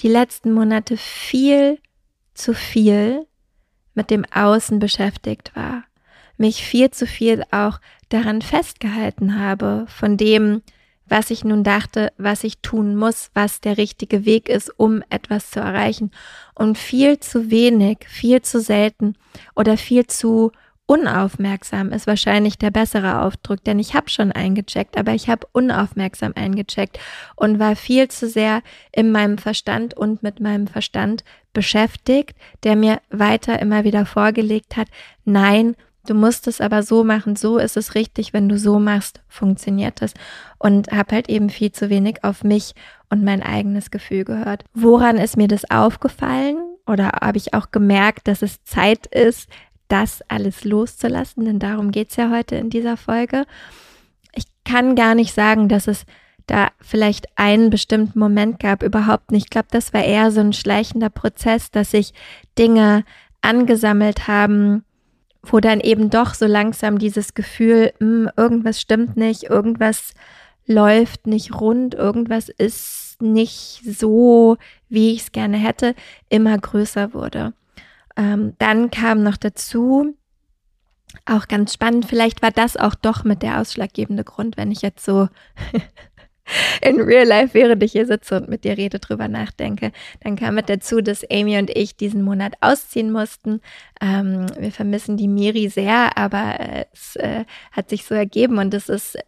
die 0.00 0.08
letzten 0.08 0.52
Monate 0.52 0.96
viel 0.96 1.78
zu 2.34 2.54
viel 2.54 3.26
mit 3.94 4.10
dem 4.10 4.24
Außen 4.32 4.78
beschäftigt 4.78 5.52
war, 5.54 5.84
mich 6.36 6.64
viel 6.64 6.90
zu 6.90 7.06
viel 7.06 7.44
auch 7.50 7.80
daran 8.08 8.42
festgehalten 8.42 9.38
habe, 9.38 9.86
von 9.88 10.16
dem, 10.16 10.62
was 11.06 11.30
ich 11.30 11.44
nun 11.44 11.64
dachte, 11.64 12.12
was 12.16 12.44
ich 12.44 12.58
tun 12.58 12.96
muss, 12.96 13.30
was 13.34 13.60
der 13.60 13.76
richtige 13.76 14.24
Weg 14.24 14.48
ist, 14.48 14.72
um 14.78 15.02
etwas 15.10 15.50
zu 15.50 15.60
erreichen. 15.60 16.10
Und 16.54 16.78
viel 16.78 17.20
zu 17.20 17.50
wenig, 17.50 17.98
viel 18.08 18.42
zu 18.42 18.60
selten 18.60 19.14
oder 19.54 19.76
viel 19.76 20.06
zu 20.06 20.50
unaufmerksam 20.86 21.92
ist 21.92 22.06
wahrscheinlich 22.06 22.58
der 22.58 22.70
bessere 22.70 23.22
Aufdruck, 23.22 23.64
denn 23.64 23.78
ich 23.78 23.94
habe 23.94 24.10
schon 24.10 24.32
eingecheckt, 24.32 24.98
aber 24.98 25.12
ich 25.12 25.28
habe 25.28 25.46
unaufmerksam 25.52 26.32
eingecheckt 26.34 26.98
und 27.36 27.58
war 27.58 27.74
viel 27.76 28.08
zu 28.08 28.28
sehr 28.28 28.62
in 28.92 29.10
meinem 29.10 29.38
Verstand 29.38 29.94
und 29.94 30.22
mit 30.22 30.40
meinem 30.40 30.66
Verstand 30.66 31.24
beschäftigt, 31.52 32.36
der 32.64 32.76
mir 32.76 33.00
weiter 33.10 33.60
immer 33.60 33.84
wieder 33.84 34.04
vorgelegt 34.04 34.76
hat, 34.76 34.88
nein, 35.24 35.74
du 36.06 36.14
musst 36.14 36.46
es 36.48 36.60
aber 36.60 36.82
so 36.82 37.02
machen, 37.02 37.34
so 37.36 37.56
ist 37.56 37.78
es 37.78 37.94
richtig, 37.94 38.34
wenn 38.34 38.48
du 38.48 38.58
so 38.58 38.78
machst, 38.78 39.22
funktioniert 39.28 40.02
es 40.02 40.12
und 40.58 40.90
habe 40.92 41.14
halt 41.14 41.30
eben 41.30 41.48
viel 41.48 41.72
zu 41.72 41.88
wenig 41.88 42.24
auf 42.24 42.44
mich 42.44 42.74
und 43.08 43.24
mein 43.24 43.42
eigenes 43.42 43.90
Gefühl 43.90 44.24
gehört. 44.24 44.64
Woran 44.74 45.16
ist 45.16 45.36
mir 45.36 45.48
das 45.48 45.70
aufgefallen? 45.70 46.58
Oder 46.86 47.12
habe 47.22 47.38
ich 47.38 47.54
auch 47.54 47.70
gemerkt, 47.70 48.28
dass 48.28 48.42
es 48.42 48.62
Zeit 48.62 49.06
ist, 49.06 49.48
das 49.88 50.22
alles 50.28 50.64
loszulassen, 50.64 51.44
denn 51.44 51.58
darum 51.58 51.90
geht 51.90 52.10
es 52.10 52.16
ja 52.16 52.30
heute 52.30 52.56
in 52.56 52.70
dieser 52.70 52.96
Folge. 52.96 53.44
Ich 54.34 54.44
kann 54.64 54.96
gar 54.96 55.14
nicht 55.14 55.34
sagen, 55.34 55.68
dass 55.68 55.86
es 55.86 56.06
da 56.46 56.68
vielleicht 56.80 57.26
einen 57.36 57.70
bestimmten 57.70 58.18
Moment 58.18 58.60
gab, 58.60 58.82
überhaupt 58.82 59.30
nicht. 59.30 59.44
Ich 59.44 59.50
glaube, 59.50 59.68
das 59.70 59.94
war 59.94 60.04
eher 60.04 60.30
so 60.30 60.40
ein 60.40 60.52
schleichender 60.52 61.10
Prozess, 61.10 61.70
dass 61.70 61.90
sich 61.90 62.12
Dinge 62.58 63.04
angesammelt 63.40 64.28
haben, 64.28 64.84
wo 65.42 65.60
dann 65.60 65.80
eben 65.80 66.10
doch 66.10 66.34
so 66.34 66.46
langsam 66.46 66.98
dieses 66.98 67.34
Gefühl, 67.34 67.92
mh, 67.98 68.06
hm, 68.06 68.30
irgendwas 68.36 68.80
stimmt 68.80 69.16
nicht, 69.16 69.44
irgendwas 69.44 70.14
läuft 70.66 71.26
nicht 71.26 71.54
rund, 71.60 71.94
irgendwas 71.94 72.48
ist 72.48 73.20
nicht 73.20 73.82
so, 73.84 74.56
wie 74.88 75.12
ich 75.12 75.20
es 75.20 75.32
gerne 75.32 75.56
hätte, 75.56 75.94
immer 76.28 76.56
größer 76.56 77.14
wurde. 77.14 77.52
Ähm, 78.16 78.54
dann 78.58 78.90
kam 78.90 79.22
noch 79.22 79.36
dazu, 79.36 80.16
auch 81.26 81.48
ganz 81.48 81.74
spannend, 81.74 82.06
vielleicht 82.06 82.42
war 82.42 82.50
das 82.50 82.76
auch 82.76 82.94
doch 82.94 83.24
mit 83.24 83.42
der 83.42 83.60
ausschlaggebende 83.60 84.24
Grund, 84.24 84.56
wenn 84.56 84.70
ich 84.70 84.82
jetzt 84.82 85.04
so 85.04 85.28
in 86.82 87.00
Real 87.00 87.26
Life, 87.26 87.54
während 87.54 87.82
ich 87.82 87.92
hier 87.92 88.06
sitze 88.06 88.36
und 88.36 88.48
mit 88.48 88.64
dir 88.64 88.76
rede, 88.76 88.98
drüber 88.98 89.28
nachdenke. 89.28 89.92
Dann 90.20 90.36
kam 90.36 90.56
mit 90.56 90.68
dazu, 90.68 91.00
dass 91.00 91.28
Amy 91.30 91.58
und 91.58 91.70
ich 91.70 91.96
diesen 91.96 92.22
Monat 92.22 92.54
ausziehen 92.60 93.10
mussten. 93.10 93.60
Ähm, 94.00 94.46
wir 94.58 94.72
vermissen 94.72 95.16
die 95.16 95.28
Miri 95.28 95.68
sehr, 95.68 96.16
aber 96.18 96.58
es 96.92 97.16
äh, 97.16 97.44
hat 97.72 97.88
sich 97.90 98.04
so 98.04 98.14
ergeben 98.14 98.58
und 98.58 98.74
es 98.74 98.88
ist 98.88 99.18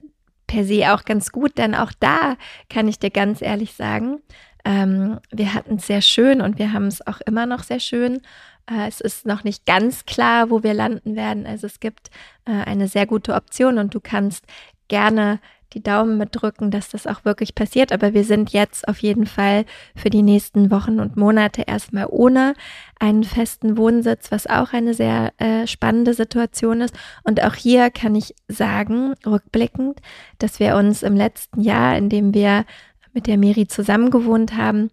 per 0.47 0.64
se 0.64 0.93
auch 0.93 1.05
ganz 1.05 1.33
gut, 1.33 1.59
denn 1.59 1.75
auch 1.75 1.93
da 1.99 2.37
kann 2.69 2.87
ich 2.88 2.99
dir 2.99 3.11
ganz 3.11 3.43
ehrlich 3.43 3.73
sagen, 3.73 4.21
ähm, 4.64 5.19
wir 5.31 5.55
hatten 5.55 5.76
es 5.76 5.87
sehr 5.87 6.02
schön 6.02 6.40
und 6.40 6.59
wir 6.59 6.73
haben 6.73 6.87
es 6.87 7.07
auch 7.07 7.21
immer 7.21 7.47
noch 7.47 7.62
sehr 7.62 7.81
schön. 7.81 8.21
Äh, 8.70 8.88
es 8.88 9.00
ist 9.00 9.26
noch 9.26 9.44
nicht 9.44 9.66
ganz 9.66 10.04
klar, 10.04 10.50
wo 10.50 10.62
wir 10.62 10.75
landen 10.75 11.16
werden. 11.16 11.46
Also 11.46 11.66
es 11.66 11.80
gibt 11.80 12.11
äh, 12.44 12.52
eine 12.52 12.88
sehr 12.88 13.06
gute 13.06 13.35
Option 13.35 13.78
und 13.78 13.94
du 13.94 14.00
kannst 14.00 14.44
gerne 14.88 15.40
die 15.73 15.82
Daumen 15.82 16.16
mitdrücken, 16.16 16.70
dass 16.70 16.88
das 16.88 17.06
auch 17.06 17.25
wirklich 17.25 17.54
passiert. 17.54 17.92
Aber 17.92 18.14
wir 18.14 18.25
sind 18.25 18.50
jetzt 18.52 18.88
auf 18.88 18.99
jeden 18.99 19.26
Fall 19.26 19.64
für 19.94 20.11
die 20.11 20.23
nächsten 20.23 20.70
Wochen 20.70 21.00
und 21.00 21.16
Monate 21.16 21.62
erstmal 21.66 22.06
ohne 22.08 22.54
einen 22.99 23.25
festen 23.25 23.76
Wohnsitz, 23.76 24.30
was 24.30 24.46
auch 24.46 24.73
eine 24.73 24.94
sehr 24.94 25.32
äh, 25.38 25.66
spannende 25.66 26.14
Situation 26.14 26.80
ist. 26.80 26.94
Und 27.25 27.42
auch 27.42 27.54
hier 27.54 27.90
kann 27.90 28.14
ich 28.14 28.35
sagen, 28.49 29.14
rückblickend, 29.26 30.00
dass 30.38 30.61
wir 30.61 30.76
uns 30.76 31.02
im 31.02 31.16
letzten 31.16 31.61
Jahr, 31.61 31.96
in 31.96 32.08
dem 32.08 32.32
wir 32.32 32.64
mit 33.12 33.26
der 33.26 33.38
Miri 33.38 33.66
zusammengewohnt 33.66 34.56
haben, 34.56 34.90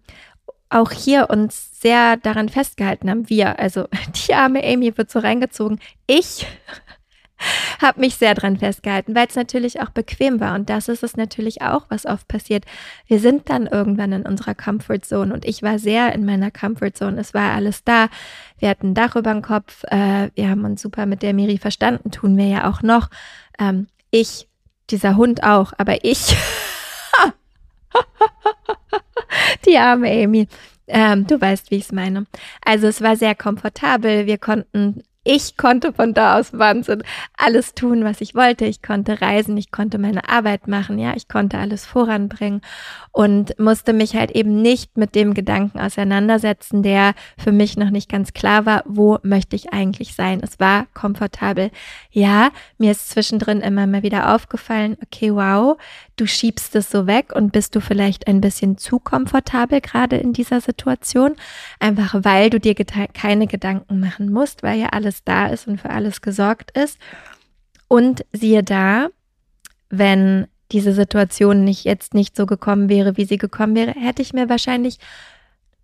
auch 0.74 0.90
hier 0.90 1.30
uns 1.30 1.80
sehr 1.80 2.16
daran 2.16 2.48
festgehalten 2.48 3.08
haben, 3.08 3.28
wir, 3.28 3.58
also 3.58 3.86
die 4.26 4.34
arme 4.34 4.62
Amy 4.64 4.96
wird 4.96 5.10
so 5.10 5.20
reingezogen, 5.20 5.78
ich 6.06 6.46
habe 7.80 8.00
mich 8.00 8.16
sehr 8.16 8.34
daran 8.34 8.56
festgehalten, 8.56 9.14
weil 9.14 9.26
es 9.28 9.36
natürlich 9.36 9.80
auch 9.80 9.90
bequem 9.90 10.40
war 10.40 10.54
und 10.54 10.68
das 10.70 10.88
ist 10.88 11.02
es 11.02 11.16
natürlich 11.16 11.62
auch, 11.62 11.86
was 11.90 12.06
oft 12.06 12.26
passiert. 12.26 12.64
Wir 13.06 13.20
sind 13.20 13.48
dann 13.50 13.66
irgendwann 13.66 14.12
in 14.12 14.22
unserer 14.22 14.54
Comfort 14.54 15.00
Zone 15.02 15.32
und 15.32 15.44
ich 15.44 15.62
war 15.62 15.78
sehr 15.78 16.12
in 16.12 16.24
meiner 16.24 16.50
Comfort 16.50 16.92
Zone. 16.94 17.20
Es 17.20 17.34
war 17.34 17.52
alles 17.52 17.84
da. 17.84 18.08
Wir 18.58 18.68
hatten 18.68 18.90
ein 18.90 18.94
Dach 18.94 19.14
über 19.16 19.32
dem 19.32 19.42
Kopf. 19.42 19.84
Äh, 19.84 20.30
wir 20.34 20.48
haben 20.48 20.64
uns 20.64 20.82
super 20.82 21.06
mit 21.06 21.22
der 21.22 21.34
Miri 21.34 21.58
verstanden, 21.58 22.10
tun 22.10 22.36
wir 22.36 22.46
ja 22.46 22.68
auch 22.70 22.82
noch. 22.82 23.10
Ähm, 23.58 23.86
ich, 24.10 24.48
dieser 24.90 25.16
Hund 25.16 25.42
auch, 25.44 25.72
aber 25.76 26.04
ich 26.04 26.36
Die 29.66 29.78
arme 29.78 30.10
Amy. 30.10 30.48
Ähm, 30.86 31.26
du 31.26 31.40
weißt, 31.40 31.70
wie 31.70 31.76
ich 31.76 31.84
es 31.84 31.92
meine. 31.92 32.26
Also 32.64 32.86
es 32.86 33.00
war 33.00 33.16
sehr 33.16 33.34
komfortabel. 33.34 34.26
Wir 34.26 34.38
konnten 34.38 35.02
ich 35.24 35.56
konnte 35.56 35.92
von 35.92 36.12
da 36.12 36.38
aus 36.38 36.52
Wahnsinn 36.52 37.02
alles 37.36 37.74
tun, 37.74 38.04
was 38.04 38.20
ich 38.20 38.34
wollte. 38.34 38.66
Ich 38.66 38.82
konnte 38.82 39.20
reisen, 39.20 39.56
ich 39.56 39.70
konnte 39.70 39.98
meine 39.98 40.28
Arbeit 40.28 40.68
machen, 40.68 40.98
ja, 40.98 41.14
ich 41.16 41.28
konnte 41.28 41.58
alles 41.58 41.86
voranbringen 41.86 42.60
und 43.10 43.58
musste 43.58 43.92
mich 43.92 44.14
halt 44.14 44.32
eben 44.32 44.60
nicht 44.60 44.96
mit 44.98 45.14
dem 45.14 45.34
Gedanken 45.34 45.78
auseinandersetzen, 45.78 46.82
der 46.82 47.14
für 47.38 47.52
mich 47.52 47.76
noch 47.76 47.90
nicht 47.90 48.10
ganz 48.10 48.34
klar 48.34 48.66
war, 48.66 48.82
wo 48.86 49.18
möchte 49.22 49.56
ich 49.56 49.72
eigentlich 49.72 50.14
sein. 50.14 50.40
Es 50.42 50.60
war 50.60 50.86
komfortabel. 50.92 51.70
Ja, 52.10 52.50
mir 52.76 52.92
ist 52.92 53.10
zwischendrin 53.10 53.60
immer 53.60 53.86
mal 53.86 54.02
wieder 54.02 54.34
aufgefallen, 54.34 54.96
okay, 55.02 55.34
wow, 55.34 55.78
du 56.16 56.26
schiebst 56.26 56.76
es 56.76 56.90
so 56.90 57.06
weg 57.06 57.32
und 57.34 57.52
bist 57.52 57.74
du 57.74 57.80
vielleicht 57.80 58.26
ein 58.26 58.40
bisschen 58.40 58.78
zu 58.78 58.98
komfortabel 58.98 59.80
gerade 59.80 60.16
in 60.16 60.32
dieser 60.32 60.60
Situation, 60.60 61.34
einfach 61.80 62.14
weil 62.22 62.50
du 62.50 62.60
dir 62.60 62.74
keine 62.74 63.46
Gedanken 63.46 64.00
machen 64.00 64.30
musst, 64.30 64.62
weil 64.62 64.78
ja 64.78 64.88
alles 65.14 65.24
da 65.24 65.46
ist 65.46 65.68
und 65.68 65.80
für 65.80 65.90
alles 65.90 66.20
gesorgt 66.20 66.76
ist. 66.76 66.98
Und 67.88 68.24
siehe 68.32 68.62
da, 68.62 69.08
wenn 69.90 70.46
diese 70.72 70.92
Situation 70.92 71.64
nicht 71.64 71.84
jetzt 71.84 72.14
nicht 72.14 72.36
so 72.36 72.46
gekommen 72.46 72.88
wäre, 72.88 73.16
wie 73.16 73.26
sie 73.26 73.38
gekommen 73.38 73.76
wäre, 73.76 73.92
hätte 73.92 74.22
ich 74.22 74.32
mir 74.32 74.48
wahrscheinlich 74.48 74.98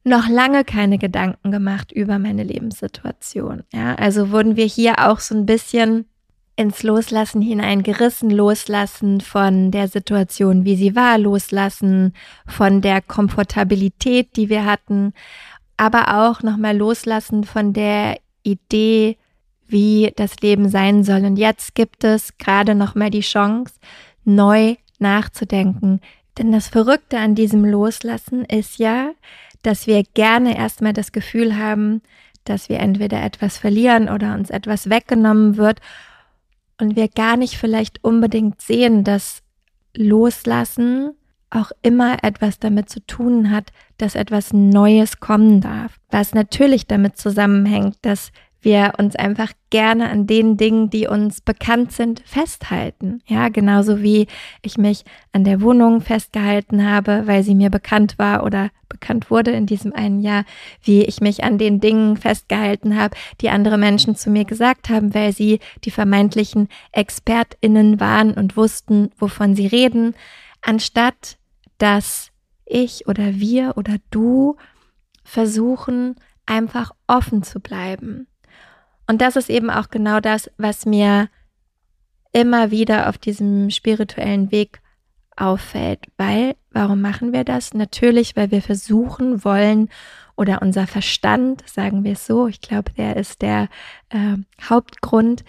noch 0.02 0.28
lange 0.28 0.64
keine 0.64 0.98
Gedanken 0.98 1.50
gemacht 1.50 1.92
über 1.92 2.18
meine 2.18 2.42
Lebenssituation. 2.42 3.62
Ja, 3.72 3.94
also 3.96 4.30
wurden 4.30 4.56
wir 4.56 4.64
hier 4.64 5.10
auch 5.10 5.20
so 5.20 5.34
ein 5.34 5.46
bisschen 5.46 6.06
ins 6.56 6.82
Loslassen 6.82 7.42
hineingerissen, 7.42 8.30
loslassen 8.30 9.20
von 9.20 9.70
der 9.70 9.88
Situation, 9.88 10.64
wie 10.64 10.76
sie 10.76 10.96
war, 10.96 11.18
loslassen 11.18 12.14
von 12.46 12.80
der 12.80 13.02
Komfortabilität, 13.02 14.36
die 14.36 14.48
wir 14.48 14.64
hatten, 14.64 15.12
aber 15.76 16.26
auch 16.26 16.42
nochmal 16.42 16.76
loslassen 16.76 17.44
von 17.44 17.72
der 17.72 18.18
Idee, 18.42 19.16
wie 19.66 20.12
das 20.16 20.40
Leben 20.40 20.68
sein 20.68 21.04
soll. 21.04 21.24
Und 21.24 21.36
jetzt 21.36 21.74
gibt 21.74 22.04
es 22.04 22.36
gerade 22.38 22.74
nochmal 22.74 23.10
die 23.10 23.20
Chance, 23.20 23.74
neu 24.24 24.76
nachzudenken. 24.98 26.00
Denn 26.38 26.52
das 26.52 26.68
Verrückte 26.68 27.18
an 27.18 27.34
diesem 27.34 27.64
Loslassen 27.64 28.44
ist 28.44 28.78
ja, 28.78 29.10
dass 29.62 29.86
wir 29.86 30.02
gerne 30.14 30.56
erstmal 30.56 30.92
das 30.92 31.12
Gefühl 31.12 31.56
haben, 31.56 32.02
dass 32.44 32.68
wir 32.68 32.80
entweder 32.80 33.22
etwas 33.22 33.58
verlieren 33.58 34.08
oder 34.08 34.34
uns 34.34 34.50
etwas 34.50 34.88
weggenommen 34.88 35.56
wird 35.56 35.80
und 36.80 36.96
wir 36.96 37.08
gar 37.08 37.36
nicht 37.36 37.56
vielleicht 37.56 38.02
unbedingt 38.02 38.60
sehen, 38.60 39.04
dass 39.04 39.42
Loslassen 39.94 41.14
auch 41.50 41.72
immer 41.82 42.22
etwas 42.22 42.58
damit 42.58 42.88
zu 42.88 43.04
tun 43.06 43.50
hat, 43.50 43.72
dass 43.98 44.14
etwas 44.14 44.52
Neues 44.52 45.20
kommen 45.20 45.60
darf. 45.60 45.98
Was 46.10 46.34
natürlich 46.34 46.86
damit 46.86 47.16
zusammenhängt, 47.16 47.96
dass 48.02 48.32
wir 48.62 48.92
uns 48.98 49.16
einfach 49.16 49.52
gerne 49.70 50.10
an 50.10 50.26
den 50.26 50.56
Dingen, 50.56 50.90
die 50.90 51.06
uns 51.06 51.40
bekannt 51.40 51.92
sind, 51.92 52.22
festhalten. 52.26 53.22
Ja, 53.26 53.48
genauso 53.48 54.02
wie 54.02 54.26
ich 54.62 54.76
mich 54.76 55.04
an 55.32 55.44
der 55.44 55.60
Wohnung 55.60 56.00
festgehalten 56.00 56.86
habe, 56.86 57.22
weil 57.26 57.42
sie 57.42 57.54
mir 57.54 57.70
bekannt 57.70 58.18
war 58.18 58.44
oder 58.44 58.70
bekannt 58.88 59.30
wurde 59.30 59.52
in 59.52 59.66
diesem 59.66 59.94
einen 59.94 60.20
Jahr, 60.20 60.44
wie 60.82 61.04
ich 61.04 61.20
mich 61.20 61.44
an 61.44 61.58
den 61.58 61.80
Dingen 61.80 62.16
festgehalten 62.16 62.98
habe, 62.98 63.16
die 63.40 63.50
andere 63.50 63.78
Menschen 63.78 64.14
zu 64.14 64.30
mir 64.30 64.44
gesagt 64.44 64.90
haben, 64.90 65.14
weil 65.14 65.32
sie 65.32 65.60
die 65.84 65.90
vermeintlichen 65.90 66.68
ExpertInnen 66.92 68.00
waren 68.00 68.32
und 68.32 68.56
wussten, 68.56 69.10
wovon 69.18 69.54
sie 69.54 69.68
reden, 69.68 70.14
anstatt 70.60 71.38
dass 71.80 72.30
ich 72.64 73.08
oder 73.08 73.34
wir 73.34 73.76
oder 73.76 73.96
du 74.10 74.56
versuchen, 75.24 76.16
einfach 76.46 76.92
offen 77.06 77.42
zu 77.42 77.60
bleiben. 77.60 78.26
Und 79.06 79.20
das 79.20 79.36
ist 79.36 79.50
eben 79.50 79.70
auch 79.70 79.88
genau 79.88 80.20
das, 80.20 80.50
was 80.56 80.86
mir 80.86 81.28
immer 82.32 82.70
wieder 82.70 83.08
auf 83.08 83.18
diesem 83.18 83.70
spirituellen 83.70 84.52
Weg 84.52 84.80
auffällt. 85.36 86.00
Weil, 86.16 86.54
warum 86.70 87.00
machen 87.00 87.32
wir 87.32 87.44
das? 87.44 87.74
Natürlich, 87.74 88.36
weil 88.36 88.50
wir 88.50 88.62
versuchen 88.62 89.44
wollen, 89.44 89.88
oder 90.40 90.62
unser 90.62 90.86
Verstand, 90.86 91.68
sagen 91.68 92.02
wir 92.02 92.12
es 92.12 92.26
so, 92.26 92.46
ich 92.46 92.62
glaube, 92.62 92.92
der 92.92 93.16
ist 93.16 93.42
der 93.42 93.68
äh, 94.08 94.36
Hauptgrund, 94.62 95.44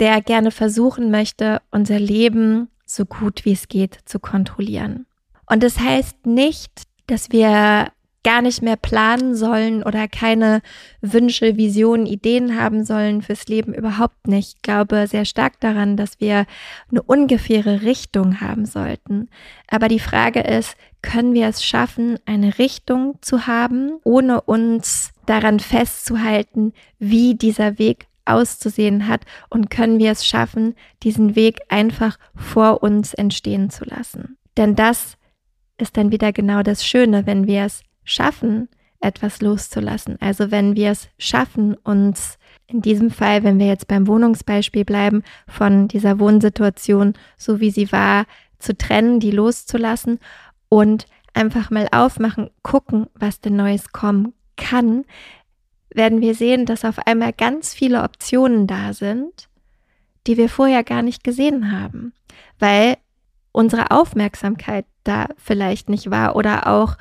der 0.00 0.22
gerne 0.22 0.50
versuchen 0.50 1.10
möchte, 1.10 1.60
unser 1.70 1.98
Leben 1.98 2.68
so 2.86 3.04
gut 3.04 3.44
wie 3.44 3.52
es 3.52 3.68
geht 3.68 3.98
zu 4.06 4.18
kontrollieren. 4.18 5.04
Und 5.48 5.62
das 5.62 5.78
heißt 5.78 6.26
nicht, 6.26 6.70
dass 7.06 7.30
wir 7.30 7.88
gar 8.24 8.42
nicht 8.42 8.62
mehr 8.62 8.76
planen 8.76 9.34
sollen 9.34 9.82
oder 9.82 10.08
keine 10.08 10.60
Wünsche, 11.00 11.56
Visionen, 11.56 12.04
Ideen 12.04 12.60
haben 12.60 12.84
sollen 12.84 13.22
fürs 13.22 13.46
Leben 13.46 13.72
überhaupt 13.72 14.26
nicht. 14.26 14.56
Ich 14.56 14.62
glaube 14.62 15.06
sehr 15.06 15.24
stark 15.24 15.60
daran, 15.60 15.96
dass 15.96 16.20
wir 16.20 16.44
eine 16.90 17.02
ungefähre 17.02 17.82
Richtung 17.82 18.40
haben 18.40 18.66
sollten. 18.66 19.30
Aber 19.68 19.88
die 19.88 20.00
Frage 20.00 20.40
ist, 20.40 20.76
können 21.00 21.32
wir 21.32 21.46
es 21.46 21.64
schaffen, 21.64 22.18
eine 22.26 22.58
Richtung 22.58 23.18
zu 23.22 23.46
haben, 23.46 23.92
ohne 24.04 24.40
uns 24.42 25.12
daran 25.26 25.60
festzuhalten, 25.60 26.72
wie 26.98 27.34
dieser 27.34 27.78
Weg 27.78 28.08
auszusehen 28.24 29.08
hat 29.08 29.22
und 29.48 29.70
können 29.70 29.98
wir 29.98 30.10
es 30.10 30.26
schaffen, 30.26 30.74
diesen 31.02 31.34
Weg 31.34 31.60
einfach 31.68 32.18
vor 32.34 32.82
uns 32.82 33.14
entstehen 33.14 33.70
zu 33.70 33.84
lassen. 33.84 34.36
Denn 34.56 34.74
das 34.74 35.17
ist 35.78 35.96
dann 35.96 36.12
wieder 36.12 36.32
genau 36.32 36.62
das 36.62 36.84
Schöne, 36.84 37.26
wenn 37.26 37.46
wir 37.46 37.64
es 37.64 37.82
schaffen, 38.04 38.68
etwas 39.00 39.40
loszulassen. 39.40 40.16
Also 40.20 40.50
wenn 40.50 40.76
wir 40.76 40.90
es 40.90 41.08
schaffen, 41.18 41.74
uns 41.74 42.38
in 42.66 42.82
diesem 42.82 43.10
Fall, 43.10 43.44
wenn 43.44 43.58
wir 43.58 43.66
jetzt 43.66 43.88
beim 43.88 44.06
Wohnungsbeispiel 44.06 44.84
bleiben, 44.84 45.22
von 45.46 45.88
dieser 45.88 46.18
Wohnsituation, 46.18 47.14
so 47.36 47.60
wie 47.60 47.70
sie 47.70 47.92
war, 47.92 48.26
zu 48.58 48.76
trennen, 48.76 49.20
die 49.20 49.30
loszulassen 49.30 50.18
und 50.68 51.06
einfach 51.32 51.70
mal 51.70 51.88
aufmachen, 51.92 52.50
gucken, 52.62 53.06
was 53.14 53.40
denn 53.40 53.56
Neues 53.56 53.92
kommen 53.92 54.34
kann, 54.56 55.04
werden 55.94 56.20
wir 56.20 56.34
sehen, 56.34 56.66
dass 56.66 56.84
auf 56.84 56.98
einmal 57.06 57.32
ganz 57.32 57.72
viele 57.72 58.02
Optionen 58.02 58.66
da 58.66 58.92
sind, 58.92 59.48
die 60.26 60.36
wir 60.36 60.48
vorher 60.48 60.84
gar 60.84 61.02
nicht 61.02 61.24
gesehen 61.24 61.72
haben, 61.72 62.12
weil 62.58 62.96
unsere 63.52 63.90
Aufmerksamkeit 63.90 64.84
da 65.04 65.26
vielleicht 65.36 65.88
nicht 65.88 66.10
war 66.10 66.36
oder 66.36 66.66
auch 66.66 66.96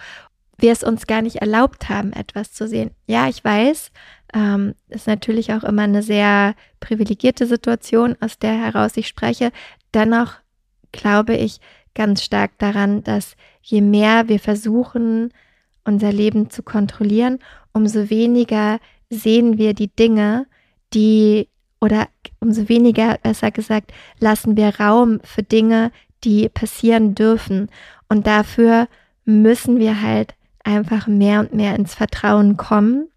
wir 0.58 0.72
es 0.72 0.84
uns 0.84 1.06
gar 1.06 1.22
nicht 1.22 1.38
erlaubt 1.38 1.90
haben, 1.90 2.14
etwas 2.14 2.52
zu 2.52 2.68
sehen. 2.68 2.92
Ja, 3.06 3.28
ich 3.28 3.44
weiß, 3.44 3.92
ähm, 4.34 4.74
ist 4.90 5.08
natürlich 5.08 5.54
auch 5.54 5.64
immer 5.64 5.84
eine 5.84 6.02
sehr 6.02 6.56
privilegierte 6.80 7.46
Situation, 7.46 8.16
aus 8.20 8.40
der 8.40 8.54
heraus 8.54 8.98
ich 8.98 9.08
spreche. 9.08 9.52
Dennoch 9.94 10.34
glaube 10.92 11.36
ich 11.36 11.60
ganz 11.94 12.24
stark 12.24 12.58
daran, 12.58 13.04
dass 13.04 13.36
je 13.62 13.82
mehr 13.82 14.28
wir 14.28 14.40
versuchen, 14.40 15.32
unser 15.84 16.12
Leben 16.12 16.50
zu 16.50 16.64
kontrollieren, 16.64 17.40
umso 17.72 18.10
weniger 18.10 18.80
sehen 19.10 19.58
wir 19.58 19.74
die 19.74 19.96
Dinge, 19.96 20.48
die 20.94 21.48
oder 21.80 22.08
umso 22.40 22.68
weniger, 22.70 23.18
besser 23.22 23.52
gesagt, 23.52 23.94
lassen 24.20 24.58
wir 24.58 24.80
Raum 24.80 25.20
für 25.24 25.44
Dinge, 25.44 25.92
die 26.24 26.50
passieren 26.50 27.16
dürfen. 27.16 27.70
Und 28.10 28.28
dafür 28.28 28.88
müssen 29.26 29.80
wir 29.80 30.02
halt 30.02 30.36
einfach 30.64 31.08
mehr 31.08 31.40
und 31.40 31.54
mehr 31.54 31.76
ins 31.76 31.96
Vertrauen 31.96 32.58
kommen 32.58 33.08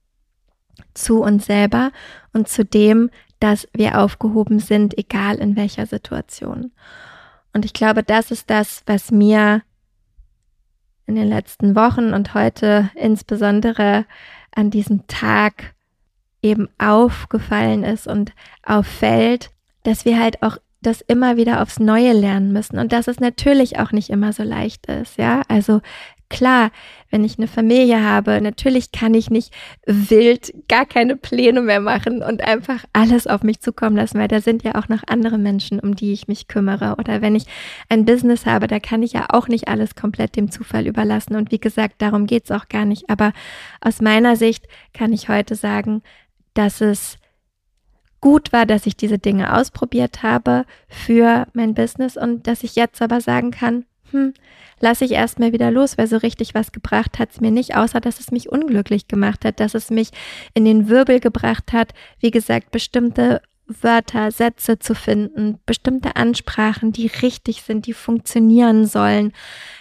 zu 0.95 1.23
uns 1.23 1.47
selber 1.47 1.93
und 2.33 2.49
zu 2.49 2.65
dem, 2.65 3.11
dass 3.39 3.69
wir 3.73 3.99
aufgehoben 3.99 4.59
sind, 4.59 4.97
egal 4.99 5.37
in 5.37 5.57
welcher 5.57 5.87
Situation. 5.87 6.73
Und 7.53 7.65
ich 7.65 7.73
glaube, 7.73 8.03
das 8.03 8.31
ist 8.31 8.51
das, 8.51 8.83
was 8.87 9.11
mir 9.11 9.63
in 11.07 11.17
den 11.17 11.29
letzten 11.29 11.75
Wochen 11.75 12.13
und 12.13 12.35
heute 12.35 12.91
insbesondere 12.95 14.05
an 14.55 14.71
diesem 14.71 15.07
Tag 15.09 15.75
eben 16.43 16.69
aufgefallen 16.79 17.83
ist 17.83 18.07
und 18.07 18.33
auffällt, 18.63 19.51
dass 19.83 20.05
wir 20.05 20.21
halt 20.21 20.43
auch 20.43 20.59
das 20.83 21.01
immer 21.03 21.37
wieder 21.37 21.63
aufs 21.63 21.79
Neue 21.79 22.13
lernen 22.13 22.53
müssen 22.53 22.79
und 22.79 22.93
dass 22.93 23.09
es 23.09 23.21
natürlich 23.21 23.79
auch 23.79 23.93
nicht 23.93 24.11
immer 24.11 24.33
so 24.33 24.43
leicht 24.43 24.87
ist, 24.87 25.19
ja. 25.19 25.43
Also 25.49 25.81
Klar, 26.31 26.71
wenn 27.11 27.25
ich 27.25 27.39
eine 27.39 27.49
Familie 27.49 28.05
habe, 28.05 28.41
natürlich 28.41 28.93
kann 28.93 29.15
ich 29.15 29.31
nicht 29.31 29.53
wild 29.85 30.55
gar 30.69 30.87
keine 30.87 31.17
Pläne 31.17 31.61
mehr 31.61 31.81
machen 31.81 32.23
und 32.23 32.41
einfach 32.41 32.85
alles 32.93 33.27
auf 33.27 33.43
mich 33.43 33.61
zukommen 33.61 33.97
lassen, 33.97 34.21
weil 34.21 34.29
da 34.29 34.41
sind 34.41 34.63
ja 34.63 34.77
auch 34.77 34.89
noch 34.89 35.03
andere 35.09 35.39
Menschen, 35.39 35.81
um 35.81 35.97
die 35.97 36.13
ich 36.13 36.29
mich 36.29 36.47
kümmere. 36.47 36.95
Oder 36.99 37.21
wenn 37.21 37.35
ich 37.35 37.47
ein 37.89 38.05
Business 38.05 38.47
habe, 38.47 38.69
da 38.69 38.79
kann 38.79 39.03
ich 39.03 39.13
ja 39.13 39.27
auch 39.31 39.49
nicht 39.49 39.67
alles 39.67 39.97
komplett 39.97 40.37
dem 40.37 40.53
Zufall 40.53 40.87
überlassen. 40.87 41.35
Und 41.35 41.51
wie 41.51 41.59
gesagt, 41.59 41.97
darum 41.99 42.27
geht's 42.27 42.53
auch 42.53 42.69
gar 42.69 42.85
nicht. 42.85 43.11
Aber 43.11 43.33
aus 43.81 44.01
meiner 44.01 44.37
Sicht 44.37 44.69
kann 44.95 45.13
ich 45.13 45.29
heute 45.29 45.57
sagen, 45.57 46.01
dass 46.55 46.81
es 46.81 47.19
gut 48.21 48.53
war, 48.53 48.67
dass 48.67 48.87
ich 48.87 48.97
diese 48.97 49.19
Dinge 49.19 49.57
ausprobiert 49.57 50.23
habe 50.23 50.65
für 50.89 51.47
mein 51.53 51.75
Business 51.75 52.17
und 52.17 52.47
dass 52.47 52.63
ich 52.63 52.77
jetzt 52.77 53.01
aber 53.01 53.21
sagen 53.21 53.51
kann, 53.51 53.85
hm, 54.11 54.35
lasse 54.81 55.05
ich 55.05 55.13
erstmal 55.13 55.53
wieder 55.53 55.71
los, 55.71 55.99
weil 55.99 56.07
so 56.07 56.17
richtig 56.17 56.55
was 56.55 56.73
gebracht 56.73 57.19
hat 57.19 57.31
es 57.33 57.41
mir 57.41 57.51
nicht, 57.51 57.77
außer 57.77 58.01
dass 58.01 58.21
es 58.21 58.31
mich 58.31 58.51
unglücklich 58.51 59.09
gemacht 59.09 59.45
hat, 59.45 59.61
dass 59.61 59.75
es 59.75 59.91
mich 59.91 60.11
in 60.55 60.65
den 60.65 60.89
Wirbel 60.89 61.21
gebracht 61.21 61.73
hat, 61.73 61.93
wie 62.19 62.31
gesagt, 62.31 62.71
bestimmte 62.71 63.43
Wörter, 63.81 64.31
Sätze 64.31 64.79
zu 64.79 64.95
finden, 64.95 65.59
bestimmte 65.65 66.17
Ansprachen, 66.17 66.93
die 66.93 67.07
richtig 67.07 67.63
sind, 67.63 67.87
die 67.87 67.93
funktionieren 67.93 68.87
sollen. 68.87 69.33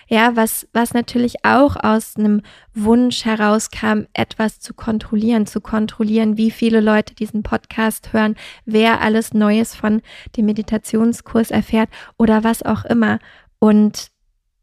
Ja, 0.08 0.36
was, 0.36 0.68
was 0.74 0.94
natürlich 0.94 1.44
auch 1.44 1.76
aus 1.76 2.16
einem 2.16 2.42
Wunsch 2.74 3.26
herauskam, 3.26 4.06
etwas 4.14 4.60
zu 4.60 4.74
kontrollieren, 4.74 5.48
zu 5.48 5.62
kontrollieren, 5.62 6.38
wie 6.38 6.52
viele 6.52 6.82
Leute 6.82 7.16
diesen 7.16 7.44
Podcast 7.44 8.14
hören, 8.14 8.36
wer 8.66 9.02
alles 9.02 9.34
Neues 9.34 9.76
von 9.76 10.02
dem 10.38 10.46
Meditationskurs 10.46 11.52
erfährt 11.52 11.90
oder 12.18 12.44
was 12.44 12.64
auch 12.64 12.86
immer. 12.86 13.20
Und 13.60 14.10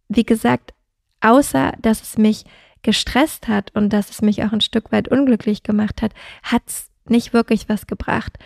wie 0.08 0.24
gesagt, 0.24 0.72
außer 1.20 1.72
dass 1.80 2.02
es 2.02 2.16
mich 2.16 2.44
gestresst 2.82 3.48
hat 3.48 3.72
und 3.74 3.92
dass 3.92 4.10
es 4.10 4.22
mich 4.22 4.44
auch 4.44 4.52
ein 4.52 4.60
Stück 4.60 4.92
weit 4.92 5.08
unglücklich 5.08 5.64
gemacht 5.64 6.02
hat, 6.02 6.12
hat 6.44 6.62
es 6.66 6.90
nicht 7.08 7.32
wirklich 7.32 7.68
was 7.68 7.86
gebracht. 7.86 8.38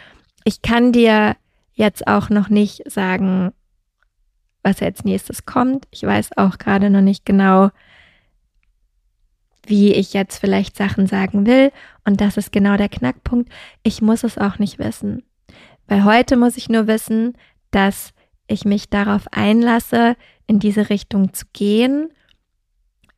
Ich 0.44 0.62
kann 0.62 0.92
dir 0.92 1.36
jetzt 1.74 2.06
auch 2.06 2.30
noch 2.30 2.48
nicht 2.48 2.90
sagen, 2.90 3.52
was 4.62 4.82
als 4.82 5.04
nächstes 5.04 5.46
kommt. 5.46 5.86
Ich 5.90 6.02
weiß 6.02 6.36
auch 6.36 6.58
gerade 6.58 6.90
noch 6.90 7.00
nicht 7.00 7.24
genau, 7.24 7.70
wie 9.66 9.92
ich 9.92 10.12
jetzt 10.12 10.38
vielleicht 10.38 10.76
Sachen 10.76 11.06
sagen 11.06 11.46
will. 11.46 11.72
Und 12.04 12.20
das 12.20 12.36
ist 12.36 12.52
genau 12.52 12.76
der 12.76 12.88
Knackpunkt. 12.88 13.50
Ich 13.82 14.02
muss 14.02 14.24
es 14.24 14.38
auch 14.38 14.58
nicht 14.58 14.78
wissen. 14.78 15.22
Weil 15.86 16.04
heute 16.04 16.36
muss 16.36 16.56
ich 16.56 16.68
nur 16.68 16.86
wissen, 16.86 17.36
dass 17.70 18.12
ich 18.46 18.64
mich 18.64 18.90
darauf 18.90 19.26
einlasse, 19.32 20.16
in 20.46 20.58
diese 20.58 20.90
Richtung 20.90 21.32
zu 21.32 21.46
gehen, 21.52 22.10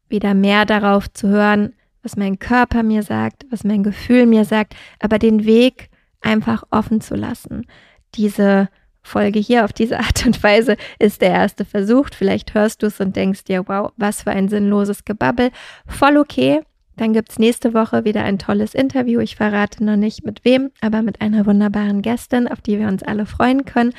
wieder 0.09 0.35
mehr 0.35 0.67
darauf 0.67 1.11
zu 1.13 1.29
hören, 1.29 1.73
was 2.03 2.17
mein 2.17 2.39
Körper 2.39 2.83
mir 2.83 3.03
sagt, 3.03 3.47
was 3.51 3.65
mein 3.65 3.83
Gefühl 3.83 4.27
mir 4.27 4.45
sagt, 4.45 4.75
aber 5.01 5.19
den 5.19 5.45
Weg 5.45 5.89
einfach 6.23 6.65
offen 6.71 7.01
zu 7.01 7.15
lassen. 7.15 7.67
Diese 8.15 8.69
Folge 9.03 9.39
hier 9.39 9.65
auf 9.65 9.73
diese 9.73 9.99
Art 9.99 10.25
und 10.27 10.43
Weise 10.43 10.77
ist 10.99 11.21
der 11.23 11.31
erste 11.31 11.65
Versuch. 11.65 12.09
Vielleicht 12.15 12.55
hörst 12.55 12.83
du 12.83 12.87
es 12.87 13.01
und 13.01 13.17
denkst 13.17 13.45
dir, 13.45 13.67
wow, 13.67 13.93
was 13.97 14.23
für 14.23 14.31
ein 14.31 14.49
sinnloses 14.49 15.05
Gebabbel. 15.05 15.51
Voll 15.87 16.17
okay. 16.17 16.61
Dann 16.97 17.15
gibt 17.15 17.33
es 17.33 17.39
nächste 17.39 17.75
Woche 17.75 18.05
wieder 18.05 18.23
ein 18.23 18.39
tolles 18.39 18.75
Interview. 18.75 19.21
Ich 19.21 19.37
verrate 19.37 19.83
noch 19.83 19.97
nicht 19.97 20.25
mit 20.25 20.45
wem, 20.45 20.71
aber 20.81 21.03
mit 21.03 21.21
einer 21.21 21.47
wunderbaren 21.47 22.03
Gästin, 22.03 22.47
auf 22.47 22.61
die 22.61 22.79
wir 22.79 22.87
uns 22.87 23.03
alle 23.03 23.27
freuen 23.27 23.65
können. 23.65 23.95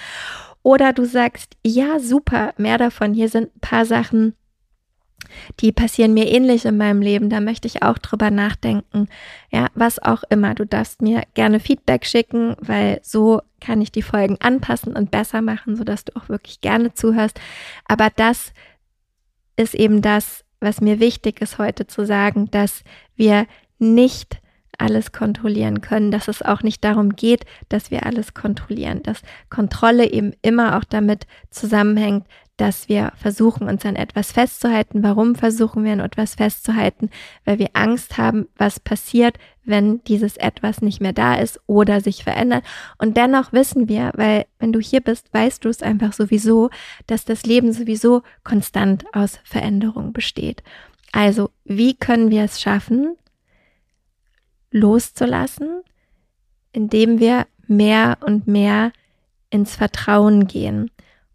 Oder 0.61 0.93
du 0.93 1.03
sagst, 1.03 1.57
ja, 1.65 1.99
super, 1.99 2.53
mehr 2.57 2.77
davon. 2.77 3.13
Hier 3.13 3.29
sind 3.29 3.55
ein 3.55 3.59
paar 3.59 3.85
Sachen, 3.85 4.35
die 5.59 5.71
passieren 5.71 6.13
mir 6.13 6.27
ähnlich 6.29 6.65
in 6.65 6.77
meinem 6.77 7.01
Leben. 7.01 7.29
Da 7.29 7.39
möchte 7.39 7.67
ich 7.67 7.83
auch 7.83 7.97
drüber 7.97 8.31
nachdenken. 8.31 9.07
Ja, 9.51 9.67
was 9.75 9.99
auch 9.99 10.23
immer. 10.29 10.55
Du 10.55 10.65
darfst 10.65 11.01
mir 11.01 11.23
gerne 11.33 11.59
Feedback 11.59 12.05
schicken, 12.05 12.55
weil 12.59 12.99
so 13.03 13.41
kann 13.59 13.81
ich 13.81 13.91
die 13.91 14.01
Folgen 14.01 14.37
anpassen 14.39 14.95
und 14.95 15.11
besser 15.11 15.41
machen, 15.41 15.75
sodass 15.75 16.05
du 16.05 16.15
auch 16.15 16.29
wirklich 16.29 16.61
gerne 16.61 16.93
zuhörst. 16.93 17.39
Aber 17.87 18.09
das 18.15 18.53
ist 19.55 19.75
eben 19.75 20.01
das, 20.01 20.43
was 20.59 20.81
mir 20.81 20.99
wichtig 20.99 21.41
ist 21.41 21.57
heute 21.57 21.87
zu 21.87 22.05
sagen, 22.05 22.49
dass 22.51 22.83
wir 23.15 23.47
nicht 23.79 24.39
alles 24.77 25.11
kontrollieren 25.11 25.81
können, 25.81 26.11
dass 26.11 26.27
es 26.27 26.41
auch 26.41 26.63
nicht 26.63 26.83
darum 26.83 27.15
geht, 27.15 27.45
dass 27.69 27.91
wir 27.91 28.05
alles 28.05 28.33
kontrollieren, 28.33 29.03
dass 29.03 29.21
Kontrolle 29.49 30.11
eben 30.11 30.33
immer 30.41 30.77
auch 30.77 30.83
damit 30.83 31.27
zusammenhängt, 31.51 32.25
dass 32.57 32.87
wir 32.87 33.13
versuchen, 33.15 33.67
uns 33.67 33.85
an 33.85 33.95
etwas 33.95 34.31
festzuhalten. 34.31 35.01
Warum 35.03 35.35
versuchen 35.35 35.83
wir 35.83 35.93
an 35.93 35.99
etwas 35.99 36.35
festzuhalten? 36.35 37.09
Weil 37.45 37.59
wir 37.59 37.69
Angst 37.73 38.17
haben, 38.17 38.47
was 38.57 38.79
passiert, 38.79 39.37
wenn 39.65 40.03
dieses 40.03 40.37
etwas 40.37 40.81
nicht 40.81 41.01
mehr 41.01 41.13
da 41.13 41.35
ist 41.35 41.59
oder 41.67 42.01
sich 42.01 42.23
verändert. 42.23 42.63
Und 42.97 43.17
dennoch 43.17 43.53
wissen 43.53 43.87
wir, 43.87 44.11
weil 44.15 44.45
wenn 44.59 44.71
du 44.71 44.79
hier 44.79 45.01
bist, 45.01 45.33
weißt 45.33 45.65
du 45.65 45.69
es 45.69 45.81
einfach 45.81 46.13
sowieso, 46.13 46.69
dass 47.07 47.25
das 47.25 47.43
Leben 47.43 47.73
sowieso 47.73 48.21
konstant 48.43 49.05
aus 49.13 49.39
Veränderung 49.43 50.13
besteht. 50.13 50.63
Also, 51.11 51.49
wie 51.63 51.95
können 51.95 52.29
wir 52.29 52.43
es 52.43 52.61
schaffen, 52.61 53.15
loszulassen, 54.71 55.83
indem 56.71 57.19
wir 57.19 57.47
mehr 57.67 58.17
und 58.21 58.47
mehr 58.47 58.91
ins 59.49 59.75
Vertrauen 59.75 60.47
gehen. 60.47 60.89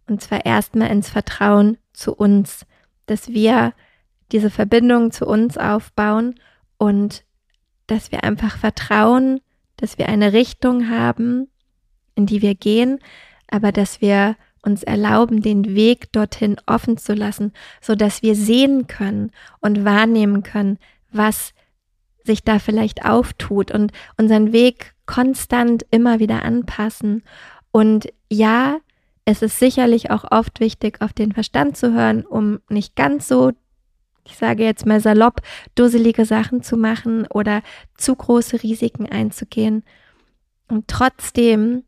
Und 0.09 0.21
zwar 0.21 0.45
erstmal 0.45 0.89
ins 0.89 1.09
Vertrauen 1.09 1.77
zu 1.93 2.13
uns, 2.13 2.65
dass 3.05 3.29
wir 3.29 3.73
diese 4.31 4.49
Verbindung 4.49 5.11
zu 5.11 5.25
uns 5.25 5.57
aufbauen 5.57 6.35
und 6.77 7.23
dass 7.87 8.11
wir 8.11 8.23
einfach 8.23 8.57
vertrauen, 8.57 9.41
dass 9.77 9.97
wir 9.97 10.09
eine 10.09 10.33
Richtung 10.33 10.89
haben, 10.89 11.49
in 12.15 12.25
die 12.25 12.41
wir 12.41 12.55
gehen, 12.55 12.99
aber 13.49 13.71
dass 13.71 14.01
wir 14.01 14.35
uns 14.61 14.83
erlauben, 14.83 15.41
den 15.41 15.75
Weg 15.75 16.11
dorthin 16.11 16.57
offen 16.65 16.97
zu 16.97 17.13
lassen, 17.13 17.53
so 17.81 17.95
dass 17.95 18.21
wir 18.21 18.35
sehen 18.35 18.87
können 18.87 19.31
und 19.61 19.85
wahrnehmen 19.85 20.43
können, 20.43 20.77
was 21.11 21.53
sich 22.23 22.43
da 22.43 22.59
vielleicht 22.59 23.05
auftut 23.05 23.71
und 23.71 23.91
unseren 24.17 24.51
Weg 24.51 24.93
konstant 25.05 25.85
immer 25.91 26.19
wieder 26.19 26.43
anpassen. 26.43 27.23
Und 27.71 28.11
ja, 28.29 28.79
es 29.29 29.43
ist 29.43 29.59
sicherlich 29.59 30.09
auch 30.09 30.25
oft 30.31 30.59
wichtig, 30.59 31.01
auf 31.01 31.13
den 31.13 31.33
Verstand 31.33 31.77
zu 31.77 31.93
hören, 31.93 32.25
um 32.25 32.61
nicht 32.67 32.95
ganz 32.95 33.27
so, 33.27 33.51
ich 34.25 34.35
sage 34.35 34.63
jetzt 34.63 34.87
mal 34.87 34.99
salopp, 34.99 35.41
dusselige 35.75 36.25
Sachen 36.25 36.63
zu 36.63 36.77
machen 36.77 37.27
oder 37.27 37.61
zu 37.95 38.15
große 38.15 38.63
Risiken 38.63 39.05
einzugehen. 39.05 39.83
Und 40.67 40.87
trotzdem 40.87 41.83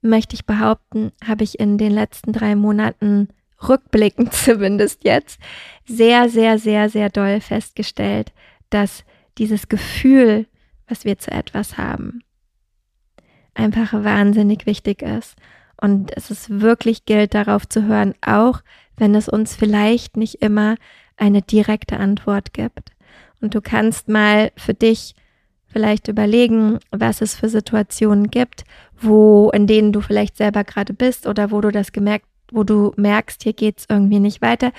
möchte 0.00 0.36
ich 0.36 0.46
behaupten, 0.46 1.12
habe 1.22 1.44
ich 1.44 1.60
in 1.60 1.76
den 1.76 1.92
letzten 1.92 2.32
drei 2.32 2.56
Monaten 2.56 3.28
rückblickend 3.68 4.32
zumindest 4.32 5.04
jetzt 5.04 5.38
sehr, 5.84 6.30
sehr, 6.30 6.58
sehr, 6.58 6.88
sehr 6.88 7.10
doll 7.10 7.42
festgestellt, 7.42 8.32
dass 8.70 9.04
dieses 9.36 9.68
Gefühl, 9.68 10.46
was 10.86 11.04
wir 11.04 11.18
zu 11.18 11.30
etwas 11.30 11.76
haben, 11.76 12.22
einfach 13.52 13.92
wahnsinnig 13.92 14.64
wichtig 14.64 15.02
ist. 15.02 15.36
Und 15.80 16.16
es 16.16 16.30
ist 16.30 16.60
wirklich 16.60 17.04
gilt, 17.04 17.34
darauf 17.34 17.68
zu 17.68 17.84
hören, 17.84 18.14
auch 18.20 18.60
wenn 18.96 19.14
es 19.14 19.28
uns 19.28 19.54
vielleicht 19.54 20.16
nicht 20.16 20.42
immer 20.42 20.76
eine 21.16 21.42
direkte 21.42 21.98
Antwort 21.98 22.52
gibt. 22.52 22.92
Und 23.40 23.54
du 23.54 23.60
kannst 23.60 24.08
mal 24.08 24.50
für 24.56 24.74
dich 24.74 25.14
vielleicht 25.68 26.08
überlegen, 26.08 26.78
was 26.90 27.20
es 27.20 27.34
für 27.34 27.48
Situationen 27.48 28.30
gibt, 28.30 28.64
wo, 29.00 29.50
in 29.50 29.66
denen 29.66 29.92
du 29.92 30.00
vielleicht 30.00 30.36
selber 30.36 30.64
gerade 30.64 30.94
bist 30.94 31.26
oder 31.26 31.50
wo 31.50 31.60
du 31.60 31.70
das 31.70 31.92
gemerkt, 31.92 32.26
wo 32.50 32.64
du 32.64 32.92
merkst, 32.96 33.42
hier 33.42 33.52
geht's 33.52 33.84
irgendwie 33.88 34.20
nicht 34.20 34.40
weiter. 34.40 34.72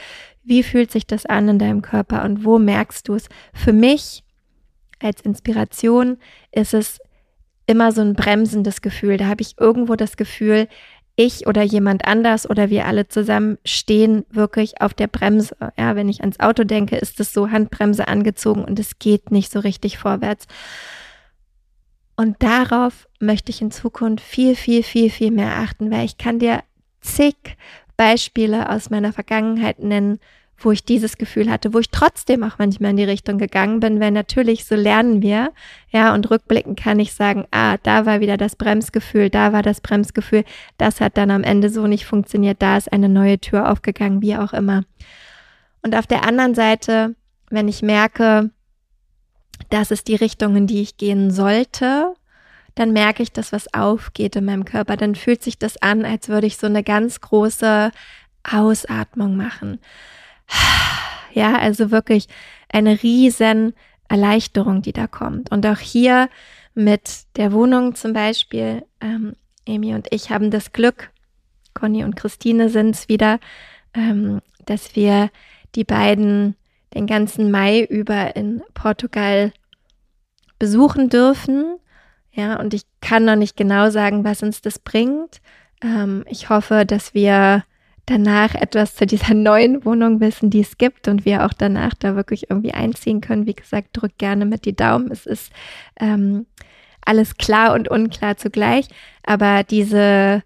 Wie 0.43 0.63
fühlt 0.63 0.91
sich 0.91 1.05
das 1.05 1.25
an 1.25 1.47
in 1.47 1.59
deinem 1.59 1.81
Körper 1.81 2.23
und 2.23 2.43
wo 2.43 2.57
merkst 2.57 3.07
du 3.07 3.13
es? 3.13 3.29
Für 3.53 3.73
mich 3.73 4.23
als 4.99 5.21
Inspiration 5.21 6.17
ist 6.51 6.73
es 6.73 6.99
immer 7.69 7.91
so 7.91 8.01
ein 8.01 8.13
bremsendes 8.13 8.81
Gefühl. 8.81 9.17
Da 9.17 9.27
habe 9.27 9.41
ich 9.41 9.59
irgendwo 9.59 9.95
das 9.95 10.17
Gefühl, 10.17 10.67
ich 11.15 11.47
oder 11.47 11.61
jemand 11.61 12.05
anders 12.05 12.49
oder 12.49 12.69
wir 12.69 12.85
alle 12.85 13.07
zusammen 13.09 13.57
stehen 13.65 14.25
wirklich 14.31 14.81
auf 14.81 14.93
der 14.93 15.07
Bremse. 15.07 15.55
Ja, 15.77 15.95
wenn 15.95 16.07
ich 16.07 16.21
ans 16.21 16.39
Auto 16.39 16.63
denke, 16.63 16.95
ist 16.95 17.19
es 17.19 17.33
so 17.33 17.51
Handbremse 17.51 18.07
angezogen 18.07 18.63
und 18.63 18.79
es 18.79 18.99
geht 18.99 19.29
nicht 19.29 19.51
so 19.51 19.59
richtig 19.59 19.97
vorwärts. 19.97 20.47
Und 22.15 22.41
darauf 22.41 23.07
möchte 23.19 23.49
ich 23.49 23.61
in 23.61 23.71
Zukunft 23.71 24.23
viel, 24.23 24.55
viel, 24.55 24.81
viel, 24.81 25.09
viel 25.09 25.31
mehr 25.31 25.57
achten, 25.57 25.91
weil 25.91 26.05
ich 26.05 26.17
kann 26.17 26.39
dir 26.39 26.63
zig 27.01 27.35
Beispiele 27.97 28.69
aus 28.69 28.89
meiner 28.89 29.11
Vergangenheit 29.11 29.79
nennen, 29.79 30.19
wo 30.63 30.71
ich 30.71 30.83
dieses 30.83 31.17
Gefühl 31.17 31.49
hatte, 31.49 31.73
wo 31.73 31.79
ich 31.79 31.89
trotzdem 31.89 32.43
auch 32.43 32.57
manchmal 32.57 32.91
in 32.91 32.97
die 32.97 33.03
Richtung 33.03 33.37
gegangen 33.37 33.79
bin, 33.79 33.99
weil 33.99 34.11
natürlich 34.11 34.65
so 34.65 34.75
lernen 34.75 35.21
wir, 35.21 35.51
ja, 35.89 36.13
und 36.13 36.29
rückblickend 36.29 36.79
kann 36.79 36.99
ich 36.99 37.13
sagen, 37.13 37.45
ah, 37.51 37.77
da 37.83 38.05
war 38.05 38.19
wieder 38.19 38.37
das 38.37 38.55
Bremsgefühl, 38.55 39.29
da 39.29 39.53
war 39.53 39.63
das 39.63 39.81
Bremsgefühl, 39.81 40.43
das 40.77 41.01
hat 41.01 41.17
dann 41.17 41.31
am 41.31 41.43
Ende 41.43 41.69
so 41.69 41.87
nicht 41.87 42.05
funktioniert, 42.05 42.61
da 42.61 42.77
ist 42.77 42.91
eine 42.91 43.09
neue 43.09 43.39
Tür 43.39 43.71
aufgegangen, 43.71 44.21
wie 44.21 44.35
auch 44.35 44.53
immer. 44.53 44.83
Und 45.81 45.95
auf 45.95 46.07
der 46.07 46.25
anderen 46.27 46.55
Seite, 46.55 47.15
wenn 47.49 47.67
ich 47.67 47.81
merke, 47.81 48.51
das 49.69 49.91
ist 49.91 50.07
die 50.07 50.15
Richtung, 50.15 50.55
in 50.55 50.67
die 50.67 50.81
ich 50.81 50.97
gehen 50.97 51.31
sollte, 51.31 52.13
dann 52.75 52.93
merke 52.93 53.23
ich, 53.23 53.31
dass 53.31 53.51
was 53.51 53.73
aufgeht 53.73 54.35
in 54.35 54.45
meinem 54.45 54.65
Körper. 54.65 54.95
Dann 54.95 55.15
fühlt 55.15 55.43
sich 55.43 55.57
das 55.57 55.81
an, 55.81 56.05
als 56.05 56.29
würde 56.29 56.47
ich 56.47 56.57
so 56.57 56.67
eine 56.67 56.83
ganz 56.83 57.19
große 57.19 57.91
Ausatmung 58.43 59.35
machen. 59.35 59.79
Ja, 61.33 61.57
also 61.57 61.91
wirklich 61.91 62.27
eine 62.69 63.01
riesen 63.03 63.73
Erleichterung, 64.07 64.81
die 64.81 64.93
da 64.93 65.07
kommt. 65.07 65.51
Und 65.51 65.65
auch 65.65 65.77
hier 65.77 66.29
mit 66.73 67.23
der 67.35 67.51
Wohnung 67.51 67.95
zum 67.95 68.13
Beispiel, 68.13 68.83
ähm, 69.01 69.35
Amy 69.67 69.93
und 69.93 70.07
ich 70.11 70.31
haben 70.31 70.51
das 70.51 70.73
Glück, 70.73 71.11
Conny 71.73 72.03
und 72.03 72.15
Christine 72.15 72.69
sind 72.69 72.95
es 72.95 73.09
wieder, 73.09 73.39
ähm, 73.93 74.41
dass 74.65 74.95
wir 74.95 75.29
die 75.75 75.83
beiden 75.83 76.55
den 76.93 77.05
ganzen 77.05 77.51
Mai 77.51 77.83
über 77.83 78.35
in 78.35 78.63
Portugal 78.73 79.53
besuchen 80.57 81.09
dürfen. 81.09 81.77
Ja, 82.31 82.59
und 82.59 82.73
ich 82.73 82.83
kann 83.01 83.25
noch 83.25 83.35
nicht 83.35 83.55
genau 83.55 83.89
sagen, 83.91 84.23
was 84.23 84.41
uns 84.41 84.61
das 84.61 84.79
bringt. 84.79 85.41
Ähm, 85.81 86.23
ich 86.27 86.49
hoffe, 86.49 86.85
dass 86.85 87.13
wir 87.13 87.63
danach 88.09 88.55
etwas 88.55 88.95
zu 88.95 89.05
dieser 89.05 89.33
neuen 89.33 89.85
Wohnung 89.85 90.19
wissen, 90.19 90.49
die 90.49 90.61
es 90.61 90.77
gibt 90.77 91.07
und 91.07 91.25
wir 91.25 91.45
auch 91.45 91.53
danach 91.53 91.93
da 91.93 92.15
wirklich 92.15 92.49
irgendwie 92.49 92.73
einziehen 92.73 93.21
können. 93.21 93.45
Wie 93.45 93.53
gesagt, 93.53 93.89
drückt 93.93 94.17
gerne 94.17 94.45
mit 94.45 94.65
die 94.65 94.75
Daumen. 94.75 95.11
Es 95.11 95.25
ist 95.25 95.51
ähm, 95.99 96.45
alles 97.01 97.37
klar 97.37 97.73
und 97.73 97.89
unklar 97.89 98.37
zugleich, 98.37 98.87
aber 99.23 99.63
diese 99.63 100.43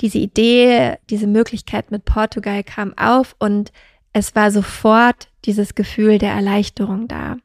diese 0.00 0.18
Idee, 0.18 0.96
diese 1.08 1.26
Möglichkeit 1.26 1.90
mit 1.90 2.04
Portugal 2.04 2.64
kam 2.64 2.96
auf 2.98 3.36
und 3.38 3.72
es 4.12 4.34
war 4.34 4.50
sofort 4.50 5.28
dieses 5.44 5.74
Gefühl 5.74 6.18
der 6.18 6.32
Erleichterung 6.32 7.08
da. 7.08 7.36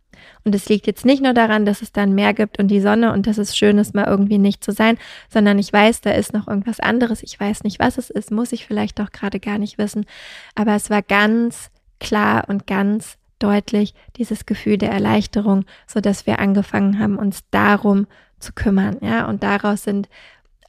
Und 0.50 0.56
es 0.56 0.68
liegt 0.68 0.88
jetzt 0.88 1.06
nicht 1.06 1.22
nur 1.22 1.36
daran, 1.36 1.64
dass 1.64 1.84
es 1.84 1.92
dann 1.92 2.16
mehr 2.16 2.34
gibt 2.34 2.58
und 2.58 2.70
die 2.70 2.82
Sonne 2.82 3.14
und 3.14 3.28
dass 3.28 3.38
es 3.38 3.56
schön 3.56 3.78
ist, 3.78 3.94
mal 3.94 4.08
irgendwie 4.08 4.40
nicht 4.40 4.64
zu 4.64 4.72
sein, 4.72 4.98
sondern 5.32 5.60
ich 5.60 5.72
weiß, 5.72 6.02
da 6.02 6.10
ist 6.10 6.34
noch 6.34 6.48
irgendwas 6.48 6.80
anderes. 6.80 7.22
Ich 7.22 7.40
weiß 7.40 7.64
nicht, 7.64 7.78
was 7.78 8.00
es 8.00 8.10
ist, 8.10 8.32
muss 8.32 8.52
ich 8.52 8.66
vielleicht 8.66 9.00
auch 9.00 9.12
gerade 9.12 9.40
gar 9.40 9.60
nicht 9.60 9.78
wissen. 9.78 10.08
Aber 10.56 10.74
es 10.74 10.90
war 10.90 11.04
ganz 11.04 11.70
klar 12.00 12.46
und 12.48 12.66
ganz 12.66 13.20
deutlich 13.38 13.94
dieses 14.18 14.48
Gefühl 14.48 14.80
der 14.80 14.90
Erleichterung, 14.90 15.66
so 15.86 16.02
dass 16.02 16.26
wir 16.26 16.40
angefangen 16.40 16.98
haben, 16.98 17.20
uns 17.20 17.42
darum 17.52 18.08
zu 18.40 18.52
kümmern. 18.52 18.98
Ja, 19.02 19.28
und 19.28 19.44
daraus 19.44 19.84
sind 19.84 20.10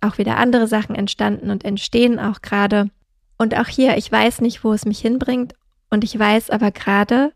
auch 0.03 0.19
wieder 0.19 0.37
andere 0.37 0.67
Sachen 0.67 0.95
entstanden 0.95 1.51
und 1.51 1.65
entstehen 1.65 2.21
auch 2.21 2.43
gerade. 2.43 2.91
Und 3.39 3.57
auch 3.57 3.69
hier, 3.69 3.97
ich 3.97 4.13
weiß 4.13 4.43
nicht, 4.43 4.63
wo 4.63 4.75
es 4.75 4.85
mich 4.85 4.99
hinbringt. 4.99 5.55
Und 5.89 6.05
ich 6.05 6.19
weiß 6.19 6.51
aber 6.51 6.71
gerade, 6.71 7.33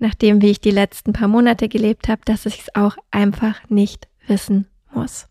nachdem 0.00 0.42
wie 0.42 0.50
ich 0.50 0.60
die 0.60 0.70
letzten 0.70 1.12
paar 1.12 1.28
Monate 1.28 1.68
gelebt 1.68 2.08
habe, 2.08 2.22
dass 2.24 2.46
ich 2.46 2.60
es 2.60 2.74
auch 2.74 2.96
einfach 3.10 3.68
nicht 3.68 4.08
wissen 4.26 4.66
muss. 4.92 5.28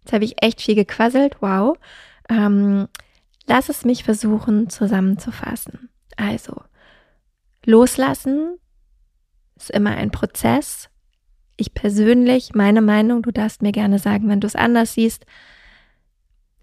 Jetzt 0.00 0.12
habe 0.12 0.24
ich 0.24 0.42
echt 0.42 0.62
viel 0.62 0.76
gequasselt, 0.76 1.36
wow. 1.40 1.76
Ähm, 2.28 2.88
lass 3.46 3.68
es 3.68 3.84
mich 3.84 4.04
versuchen 4.04 4.70
zusammenzufassen. 4.70 5.90
Also, 6.16 6.62
loslassen 7.64 8.58
ist 9.56 9.70
immer 9.70 9.90
ein 9.90 10.10
Prozess. 10.10 10.88
Ich 11.56 11.74
persönlich, 11.74 12.54
meine 12.54 12.82
Meinung, 12.82 13.22
du 13.22 13.32
darfst 13.32 13.62
mir 13.62 13.72
gerne 13.72 13.98
sagen, 13.98 14.28
wenn 14.28 14.40
du 14.40 14.46
es 14.46 14.56
anders 14.56 14.94
siehst, 14.94 15.26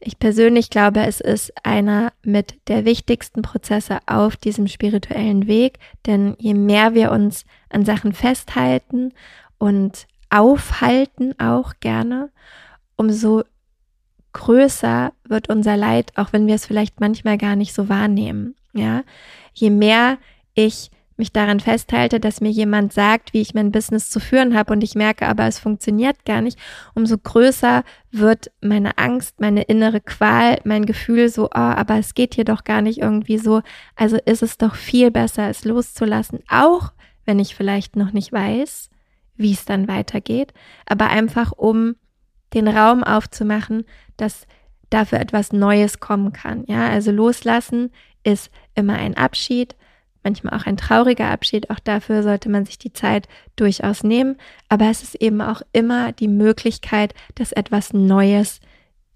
ich 0.06 0.20
persönlich 0.20 0.70
glaube, 0.70 1.02
es 1.02 1.20
ist 1.20 1.54
einer 1.64 2.14
mit 2.24 2.56
der 2.68 2.86
wichtigsten 2.86 3.42
Prozesse 3.42 4.00
auf 4.06 4.36
diesem 4.36 4.68
spirituellen 4.68 5.48
Weg, 5.48 5.80
denn 6.06 6.36
je 6.40 6.54
mehr 6.54 6.94
wir 6.94 7.12
uns 7.12 7.46
an 7.70 7.86
Sachen 7.86 8.14
festhalten 8.14 9.14
und 9.58 10.08
aufhalten 10.30 11.38
auch 11.40 11.74
gerne, 11.80 12.30
umso 12.96 13.44
größer 14.34 15.14
wird 15.26 15.50
unser 15.50 15.78
Leid, 15.78 16.12
auch 16.16 16.34
wenn 16.34 16.48
wir 16.48 16.56
es 16.56 16.66
vielleicht 16.66 17.00
manchmal 17.00 17.38
gar 17.38 17.56
nicht 17.56 17.74
so 17.74 17.88
wahrnehmen. 17.88 18.56
Ja, 18.74 19.04
je 19.54 19.70
mehr 19.70 20.18
ich 20.56 20.90
mich 21.18 21.32
daran 21.32 21.60
festhalte, 21.60 22.20
dass 22.20 22.42
mir 22.42 22.50
jemand 22.50 22.94
sagt, 22.94 23.34
wie 23.34 23.42
ich 23.42 23.54
mein 23.54 23.72
Business 23.72 24.10
zu 24.10 24.20
führen 24.20 24.56
habe. 24.56 24.74
Und 24.74 24.84
ich 24.84 24.96
merke 24.96 25.28
aber, 25.28 25.46
es 25.46 25.60
funktioniert 25.60 26.26
gar 26.26 26.42
nicht, 26.42 26.58
umso 26.96 27.18
größer 27.18 27.84
wird 28.12 28.52
meine 28.62 28.98
Angst, 28.98 29.40
meine 29.40 29.64
innere 29.64 30.02
Qual, 30.02 30.60
mein 30.64 30.86
Gefühl 30.86 31.30
so, 31.30 31.46
oh, 31.46 31.50
aber 31.54 31.98
es 31.98 32.14
geht 32.14 32.36
hier 32.36 32.46
doch 32.46 32.64
gar 32.64 32.82
nicht 32.82 33.00
irgendwie 33.00 33.38
so. 33.38 33.62
Also 33.96 34.18
ist 34.26 34.44
es 34.44 34.58
doch 34.58 34.76
viel 34.76 35.12
besser, 35.12 35.50
es 35.50 35.66
loszulassen, 35.66 36.40
auch 36.50 36.92
wenn 37.26 37.40
ich 37.40 37.56
vielleicht 37.56 37.96
noch 37.96 38.12
nicht 38.12 38.32
weiß, 38.32 38.90
wie 39.36 39.54
es 39.54 39.66
dann 39.66 39.88
weitergeht, 39.88 40.54
aber 40.86 41.08
einfach 41.10 41.52
um 41.52 41.96
den 42.54 42.68
Raum 42.68 43.04
aufzumachen, 43.04 43.86
dass 44.18 44.46
dafür 44.90 45.20
etwas 45.20 45.52
Neues 45.52 46.00
kommen 46.00 46.34
kann. 46.34 46.66
Ja, 46.68 46.88
also 46.88 47.12
loslassen 47.12 47.92
ist 48.24 48.52
immer 48.76 48.94
ein 48.94 49.18
Abschied, 49.18 49.76
manchmal 50.24 50.58
auch 50.58 50.66
ein 50.66 50.78
trauriger 50.78 51.30
Abschied. 51.30 51.70
Auch 51.70 51.80
dafür 51.80 52.24
sollte 52.24 52.50
man 52.50 52.66
sich 52.66 52.78
die 52.78 52.94
Zeit 52.94 53.28
durchaus 53.56 54.04
nehmen. 54.04 54.38
Aber 54.70 54.90
es 54.90 55.04
ist 55.04 55.16
eben 55.16 55.42
auch 55.42 55.62
immer 55.72 56.12
die 56.12 56.28
Möglichkeit, 56.28 57.14
dass 57.36 57.52
etwas 57.52 57.94
Neues 57.94 58.60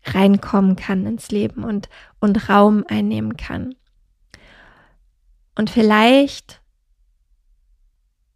reinkommen 0.03 0.75
kann 0.75 1.05
ins 1.05 1.31
Leben 1.31 1.63
und, 1.63 1.89
und 2.19 2.49
Raum 2.49 2.83
einnehmen 2.87 3.37
kann. 3.37 3.75
Und 5.55 5.69
vielleicht 5.69 6.61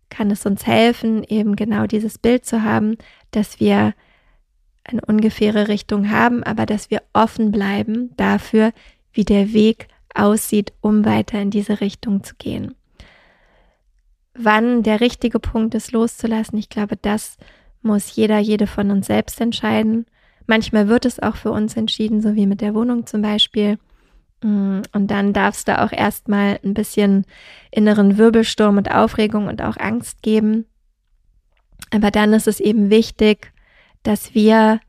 kann 0.10 0.32
es 0.32 0.46
uns 0.46 0.66
helfen, 0.66 1.24
eben 1.24 1.56
genau 1.56 1.88
dieses 1.88 2.18
Bild 2.18 2.46
zu 2.46 2.64
haben, 2.64 2.98
dass 3.32 3.60
wir 3.60 3.94
eine 4.84 5.02
ungefähre 5.06 5.68
Richtung 5.68 6.10
haben, 6.10 6.44
aber 6.44 6.66
dass 6.66 6.90
wir 6.90 7.02
offen 7.14 7.52
bleiben 7.52 8.12
dafür, 8.18 8.74
wie 9.14 9.24
der 9.24 9.54
Weg 9.54 9.88
aussieht, 10.16 10.74
um 10.82 11.06
weiter 11.06 11.42
in 11.42 11.52
diese 11.52 11.82
Richtung 11.82 12.24
zu 12.24 12.36
gehen. 12.36 12.76
Wann 14.34 14.84
der 14.84 15.02
richtige 15.02 15.40
Punkt 15.40 15.76
ist, 15.76 15.92
loszulassen, 15.92 16.58
ich 16.58 16.70
glaube, 16.70 16.98
das 16.98 17.38
muss 17.82 18.16
jeder, 18.16 18.40
jede 18.40 18.68
von 18.68 18.92
uns 18.92 19.08
selbst 19.08 19.42
entscheiden. 19.42 20.06
Manchmal 20.48 20.88
wird 20.88 21.06
es 21.06 21.20
auch 21.20 21.36
für 21.36 21.52
uns 21.52 21.76
entschieden, 21.76 22.22
so 22.22 22.36
wie 22.36 22.46
mit 22.46 22.62
der 22.62 22.74
Wohnung 22.74 23.06
zum 23.06 23.22
Beispiel. 23.22 23.78
Mm, 24.44 24.82
und 24.94 25.08
dann 25.08 25.34
darfst 25.34 25.68
du 25.68 25.82
auch 25.82 25.92
erstmal 25.92 26.60
ein 26.64 26.74
bisschen 26.74 27.26
inneren 27.72 28.18
Wirbelsturm 28.18 28.78
und 28.78 28.92
Aufregung 28.92 29.48
und 29.48 29.62
auch 29.62 29.78
Angst 29.78 30.22
geben. 30.22 30.66
Aber 31.92 32.12
dann 32.12 32.34
ist 32.34 32.48
es 32.48 32.60
eben 32.60 32.90
wichtig, 32.90 33.52
dass 34.04 34.34
wir 34.34 34.80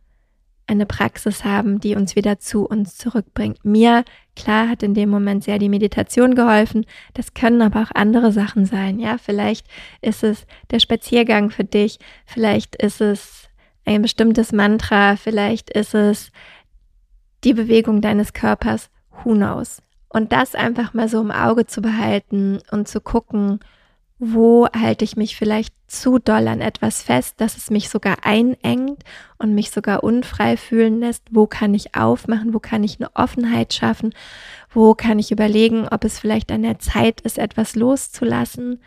eine 0.66 0.86
Praxis 0.86 1.44
haben, 1.44 1.80
die 1.80 1.94
uns 1.94 2.16
wieder 2.16 2.38
zu 2.38 2.66
uns 2.66 2.96
zurückbringt. 2.96 3.64
Mir, 3.64 4.04
klar, 4.36 4.68
hat 4.68 4.82
in 4.82 4.94
dem 4.94 5.10
Moment 5.10 5.44
sehr 5.44 5.58
die 5.58 5.68
Meditation 5.68 6.34
geholfen. 6.34 6.86
Das 7.14 7.34
können 7.34 7.62
aber 7.62 7.82
auch 7.82 7.94
andere 7.94 8.32
Sachen 8.32 8.64
sein. 8.64 8.98
Ja, 8.98 9.18
vielleicht 9.18 9.66
ist 10.00 10.22
es 10.22 10.46
der 10.70 10.78
Spaziergang 10.78 11.50
für 11.50 11.64
dich. 11.64 11.98
Vielleicht 12.24 12.76
ist 12.76 13.00
es 13.00 13.48
ein 13.84 14.02
bestimmtes 14.02 14.52
Mantra. 14.52 15.16
Vielleicht 15.16 15.70
ist 15.70 15.94
es 15.94 16.30
die 17.44 17.54
Bewegung 17.54 18.00
deines 18.00 18.32
Körpers. 18.32 18.88
Who 19.24 19.34
knows? 19.34 19.82
Und 20.08 20.32
das 20.32 20.54
einfach 20.54 20.94
mal 20.94 21.08
so 21.08 21.20
im 21.20 21.30
Auge 21.30 21.66
zu 21.66 21.80
behalten 21.80 22.60
und 22.70 22.86
zu 22.86 23.00
gucken, 23.00 23.60
wo 24.24 24.68
halte 24.68 25.04
ich 25.04 25.16
mich 25.16 25.34
vielleicht 25.34 25.74
zu 25.88 26.20
doll 26.20 26.46
an 26.46 26.60
etwas 26.60 27.02
fest, 27.02 27.40
dass 27.40 27.56
es 27.56 27.70
mich 27.70 27.88
sogar 27.88 28.18
einengt 28.22 29.02
und 29.38 29.52
mich 29.52 29.72
sogar 29.72 30.04
unfrei 30.04 30.56
fühlen 30.56 31.00
lässt? 31.00 31.24
Wo 31.32 31.48
kann 31.48 31.74
ich 31.74 31.96
aufmachen? 31.96 32.54
Wo 32.54 32.60
kann 32.60 32.84
ich 32.84 33.00
eine 33.00 33.10
Offenheit 33.16 33.74
schaffen? 33.74 34.14
Wo 34.70 34.94
kann 34.94 35.18
ich 35.18 35.32
überlegen, 35.32 35.88
ob 35.88 36.04
es 36.04 36.20
vielleicht 36.20 36.52
an 36.52 36.62
der 36.62 36.78
Zeit 36.78 37.20
ist, 37.22 37.36
etwas 37.36 37.74
loszulassen? 37.74 38.80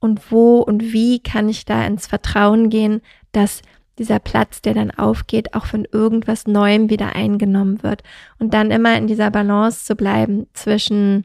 Und 0.00 0.30
wo 0.30 0.58
und 0.58 0.92
wie 0.92 1.20
kann 1.22 1.48
ich 1.48 1.64
da 1.64 1.82
ins 1.86 2.06
Vertrauen 2.06 2.68
gehen, 2.68 3.00
dass 3.32 3.62
dieser 3.98 4.18
Platz, 4.18 4.60
der 4.60 4.74
dann 4.74 4.90
aufgeht, 4.90 5.54
auch 5.54 5.64
von 5.64 5.86
irgendwas 5.90 6.46
Neuem 6.46 6.90
wieder 6.90 7.16
eingenommen 7.16 7.82
wird? 7.82 8.02
Und 8.38 8.52
dann 8.52 8.70
immer 8.70 8.98
in 8.98 9.06
dieser 9.06 9.30
Balance 9.30 9.86
zu 9.86 9.96
bleiben 9.96 10.46
zwischen 10.52 11.24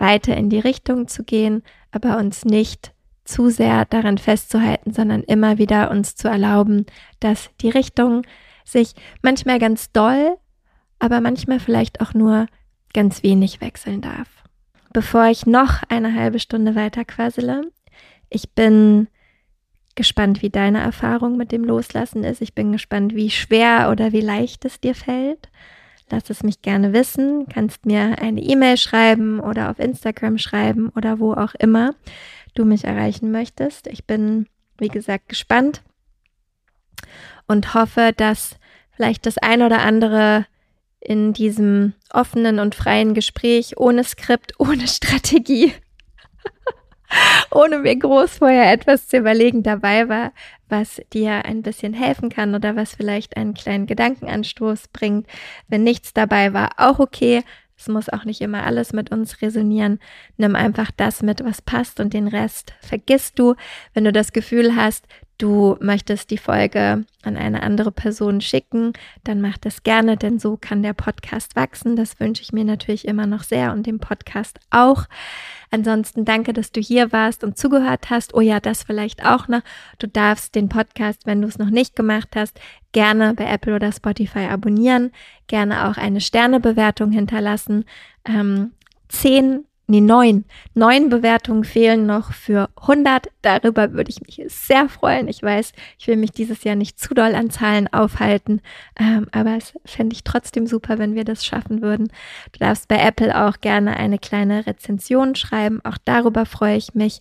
weiter 0.00 0.36
in 0.36 0.50
die 0.50 0.60
Richtung 0.60 1.08
zu 1.08 1.24
gehen, 1.24 1.62
aber 1.90 2.18
uns 2.18 2.44
nicht 2.44 2.92
zu 3.24 3.50
sehr 3.50 3.84
daran 3.84 4.18
festzuhalten, 4.18 4.92
sondern 4.92 5.22
immer 5.22 5.58
wieder 5.58 5.90
uns 5.90 6.14
zu 6.14 6.28
erlauben, 6.28 6.86
dass 7.20 7.50
die 7.60 7.70
Richtung 7.70 8.22
sich 8.64 8.94
manchmal 9.22 9.58
ganz 9.58 9.92
doll, 9.92 10.36
aber 10.98 11.20
manchmal 11.20 11.60
vielleicht 11.60 12.00
auch 12.00 12.14
nur 12.14 12.46
ganz 12.94 13.22
wenig 13.22 13.60
wechseln 13.60 14.00
darf. 14.00 14.28
Bevor 14.92 15.26
ich 15.26 15.46
noch 15.46 15.82
eine 15.88 16.14
halbe 16.14 16.40
Stunde 16.40 16.74
weiter 16.74 17.04
quassele, 17.04 17.70
ich 18.30 18.50
bin 18.54 19.08
gespannt, 19.94 20.42
wie 20.42 20.50
deine 20.50 20.80
Erfahrung 20.80 21.36
mit 21.36 21.52
dem 21.52 21.64
Loslassen 21.64 22.24
ist. 22.24 22.40
Ich 22.40 22.54
bin 22.54 22.72
gespannt, 22.72 23.14
wie 23.14 23.30
schwer 23.30 23.88
oder 23.90 24.12
wie 24.12 24.20
leicht 24.20 24.64
es 24.64 24.80
dir 24.80 24.94
fällt. 24.94 25.50
Lass 26.10 26.30
es 26.30 26.42
mich 26.42 26.62
gerne 26.62 26.92
wissen. 26.92 27.46
Kannst 27.48 27.86
mir 27.86 28.18
eine 28.20 28.40
E-Mail 28.40 28.76
schreiben 28.76 29.40
oder 29.40 29.70
auf 29.70 29.78
Instagram 29.78 30.38
schreiben 30.38 30.90
oder 30.90 31.18
wo 31.18 31.32
auch 31.34 31.54
immer 31.54 31.94
du 32.54 32.64
mich 32.64 32.84
erreichen 32.84 33.30
möchtest. 33.30 33.86
Ich 33.86 34.06
bin, 34.06 34.46
wie 34.78 34.88
gesagt, 34.88 35.28
gespannt 35.28 35.82
und 37.46 37.74
hoffe, 37.74 38.12
dass 38.16 38.56
vielleicht 38.90 39.26
das 39.26 39.38
ein 39.38 39.62
oder 39.62 39.80
andere 39.80 40.46
in 41.00 41.32
diesem 41.32 41.94
offenen 42.10 42.58
und 42.58 42.74
freien 42.74 43.14
Gespräch 43.14 43.76
ohne 43.76 44.02
Skript, 44.04 44.54
ohne 44.58 44.88
Strategie 44.88 45.72
ohne 47.50 47.78
mir 47.78 47.96
groß 47.96 48.38
vorher 48.38 48.72
etwas 48.72 49.08
zu 49.08 49.18
überlegen 49.18 49.62
dabei 49.62 50.08
war, 50.08 50.32
was 50.68 51.00
dir 51.12 51.44
ein 51.44 51.62
bisschen 51.62 51.94
helfen 51.94 52.28
kann 52.28 52.54
oder 52.54 52.76
was 52.76 52.94
vielleicht 52.94 53.36
einen 53.36 53.54
kleinen 53.54 53.86
Gedankenanstoß 53.86 54.88
bringt. 54.88 55.26
Wenn 55.68 55.84
nichts 55.84 56.12
dabei 56.12 56.52
war, 56.52 56.72
auch 56.76 56.98
okay. 56.98 57.42
Es 57.76 57.86
muss 57.86 58.08
auch 58.08 58.24
nicht 58.24 58.40
immer 58.40 58.64
alles 58.64 58.92
mit 58.92 59.12
uns 59.12 59.40
resonieren. 59.40 60.00
Nimm 60.36 60.56
einfach 60.56 60.90
das 60.96 61.22
mit, 61.22 61.44
was 61.44 61.62
passt 61.62 62.00
und 62.00 62.12
den 62.12 62.26
Rest 62.26 62.74
vergisst 62.80 63.38
du. 63.38 63.54
Wenn 63.94 64.04
du 64.04 64.10
das 64.10 64.32
Gefühl 64.32 64.74
hast, 64.74 65.06
du 65.38 65.76
möchtest 65.80 66.30
die 66.30 66.38
Folge 66.38 67.04
an 67.22 67.36
eine 67.36 67.62
andere 67.62 67.92
Person 67.92 68.40
schicken, 68.40 68.92
dann 69.24 69.40
mach 69.40 69.56
das 69.58 69.82
gerne, 69.82 70.16
denn 70.16 70.38
so 70.38 70.56
kann 70.56 70.82
der 70.82 70.92
Podcast 70.92 71.56
wachsen. 71.56 71.96
Das 71.96 72.18
wünsche 72.20 72.42
ich 72.42 72.52
mir 72.52 72.64
natürlich 72.64 73.06
immer 73.06 73.26
noch 73.26 73.44
sehr 73.44 73.72
und 73.72 73.86
dem 73.86 74.00
Podcast 74.00 74.58
auch. 74.70 75.04
Ansonsten 75.70 76.24
danke, 76.24 76.52
dass 76.52 76.72
du 76.72 76.80
hier 76.80 77.12
warst 77.12 77.44
und 77.44 77.56
zugehört 77.56 78.10
hast. 78.10 78.34
Oh 78.34 78.40
ja, 78.40 78.58
das 78.58 78.82
vielleicht 78.82 79.24
auch 79.24 79.48
noch. 79.48 79.62
Du 79.98 80.08
darfst 80.08 80.54
den 80.54 80.68
Podcast, 80.68 81.26
wenn 81.26 81.42
du 81.42 81.48
es 81.48 81.58
noch 81.58 81.70
nicht 81.70 81.94
gemacht 81.94 82.30
hast, 82.34 82.58
gerne 82.92 83.34
bei 83.34 83.44
Apple 83.44 83.74
oder 83.74 83.92
Spotify 83.92 84.46
abonnieren, 84.50 85.12
gerne 85.46 85.88
auch 85.88 85.96
eine 85.96 86.20
Sternebewertung 86.20 87.12
hinterlassen. 87.12 87.84
Ähm, 88.24 88.72
zehn 89.08 89.64
nee, 89.88 90.00
neun. 90.00 90.44
Neun 90.74 91.08
Bewertungen 91.08 91.64
fehlen 91.64 92.06
noch 92.06 92.32
für 92.32 92.68
100. 92.80 93.28
Darüber 93.42 93.92
würde 93.94 94.10
ich 94.10 94.20
mich 94.20 94.40
sehr 94.52 94.88
freuen. 94.88 95.26
Ich 95.28 95.42
weiß, 95.42 95.72
ich 95.98 96.06
will 96.06 96.16
mich 96.16 96.30
dieses 96.30 96.62
Jahr 96.62 96.76
nicht 96.76 97.00
zu 97.00 97.14
doll 97.14 97.34
an 97.34 97.50
Zahlen 97.50 97.92
aufhalten, 97.92 98.60
ähm, 98.98 99.26
aber 99.32 99.56
es 99.56 99.72
fände 99.84 100.14
ich 100.14 100.24
trotzdem 100.24 100.66
super, 100.66 100.98
wenn 100.98 101.14
wir 101.14 101.24
das 101.24 101.44
schaffen 101.44 101.82
würden. 101.82 102.08
Du 102.52 102.58
darfst 102.60 102.86
bei 102.88 102.98
Apple 102.98 103.46
auch 103.46 103.60
gerne 103.60 103.96
eine 103.96 104.18
kleine 104.18 104.66
Rezension 104.66 105.34
schreiben. 105.34 105.80
Auch 105.84 105.98
darüber 106.04 106.46
freue 106.46 106.76
ich 106.76 106.94
mich. 106.94 107.20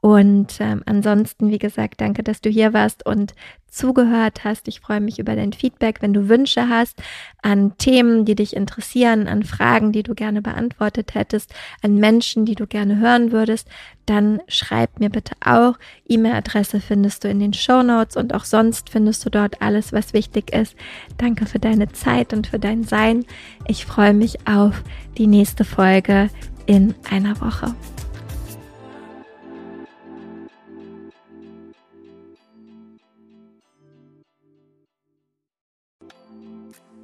Und 0.00 0.60
ähm, 0.60 0.82
ansonsten, 0.86 1.50
wie 1.50 1.58
gesagt, 1.58 2.00
danke, 2.00 2.22
dass 2.22 2.40
du 2.40 2.48
hier 2.48 2.72
warst 2.72 3.04
und 3.04 3.34
zugehört 3.68 4.44
hast. 4.44 4.66
Ich 4.66 4.80
freue 4.80 5.00
mich 5.00 5.18
über 5.18 5.36
dein 5.36 5.52
Feedback. 5.52 6.00
Wenn 6.00 6.14
du 6.14 6.28
Wünsche 6.28 6.68
hast 6.68 7.00
an 7.42 7.76
Themen, 7.76 8.24
die 8.24 8.34
dich 8.34 8.56
interessieren, 8.56 9.28
an 9.28 9.42
Fragen, 9.42 9.92
die 9.92 10.02
du 10.02 10.14
gerne 10.14 10.40
beantwortet 10.40 11.14
hättest, 11.14 11.54
an 11.82 11.96
Menschen, 11.96 12.46
die 12.46 12.54
du 12.54 12.66
gerne 12.66 12.98
hören 12.98 13.30
würdest, 13.30 13.68
dann 14.06 14.40
schreib 14.48 15.00
mir 15.00 15.10
bitte 15.10 15.34
auch. 15.44 15.78
E-Mail-Adresse 16.08 16.80
findest 16.80 17.24
du 17.24 17.28
in 17.28 17.38
den 17.38 17.52
Show 17.52 17.82
Notes 17.82 18.16
und 18.16 18.34
auch 18.34 18.44
sonst 18.44 18.88
findest 18.88 19.24
du 19.26 19.30
dort 19.30 19.60
alles, 19.60 19.92
was 19.92 20.14
wichtig 20.14 20.52
ist. 20.52 20.74
Danke 21.18 21.44
für 21.44 21.58
deine 21.58 21.92
Zeit 21.92 22.32
und 22.32 22.46
für 22.46 22.58
dein 22.58 22.84
Sein. 22.84 23.24
Ich 23.68 23.84
freue 23.84 24.14
mich 24.14 24.46
auf 24.48 24.82
die 25.18 25.26
nächste 25.26 25.64
Folge 25.64 26.30
in 26.66 26.94
einer 27.10 27.40
Woche. 27.40 27.74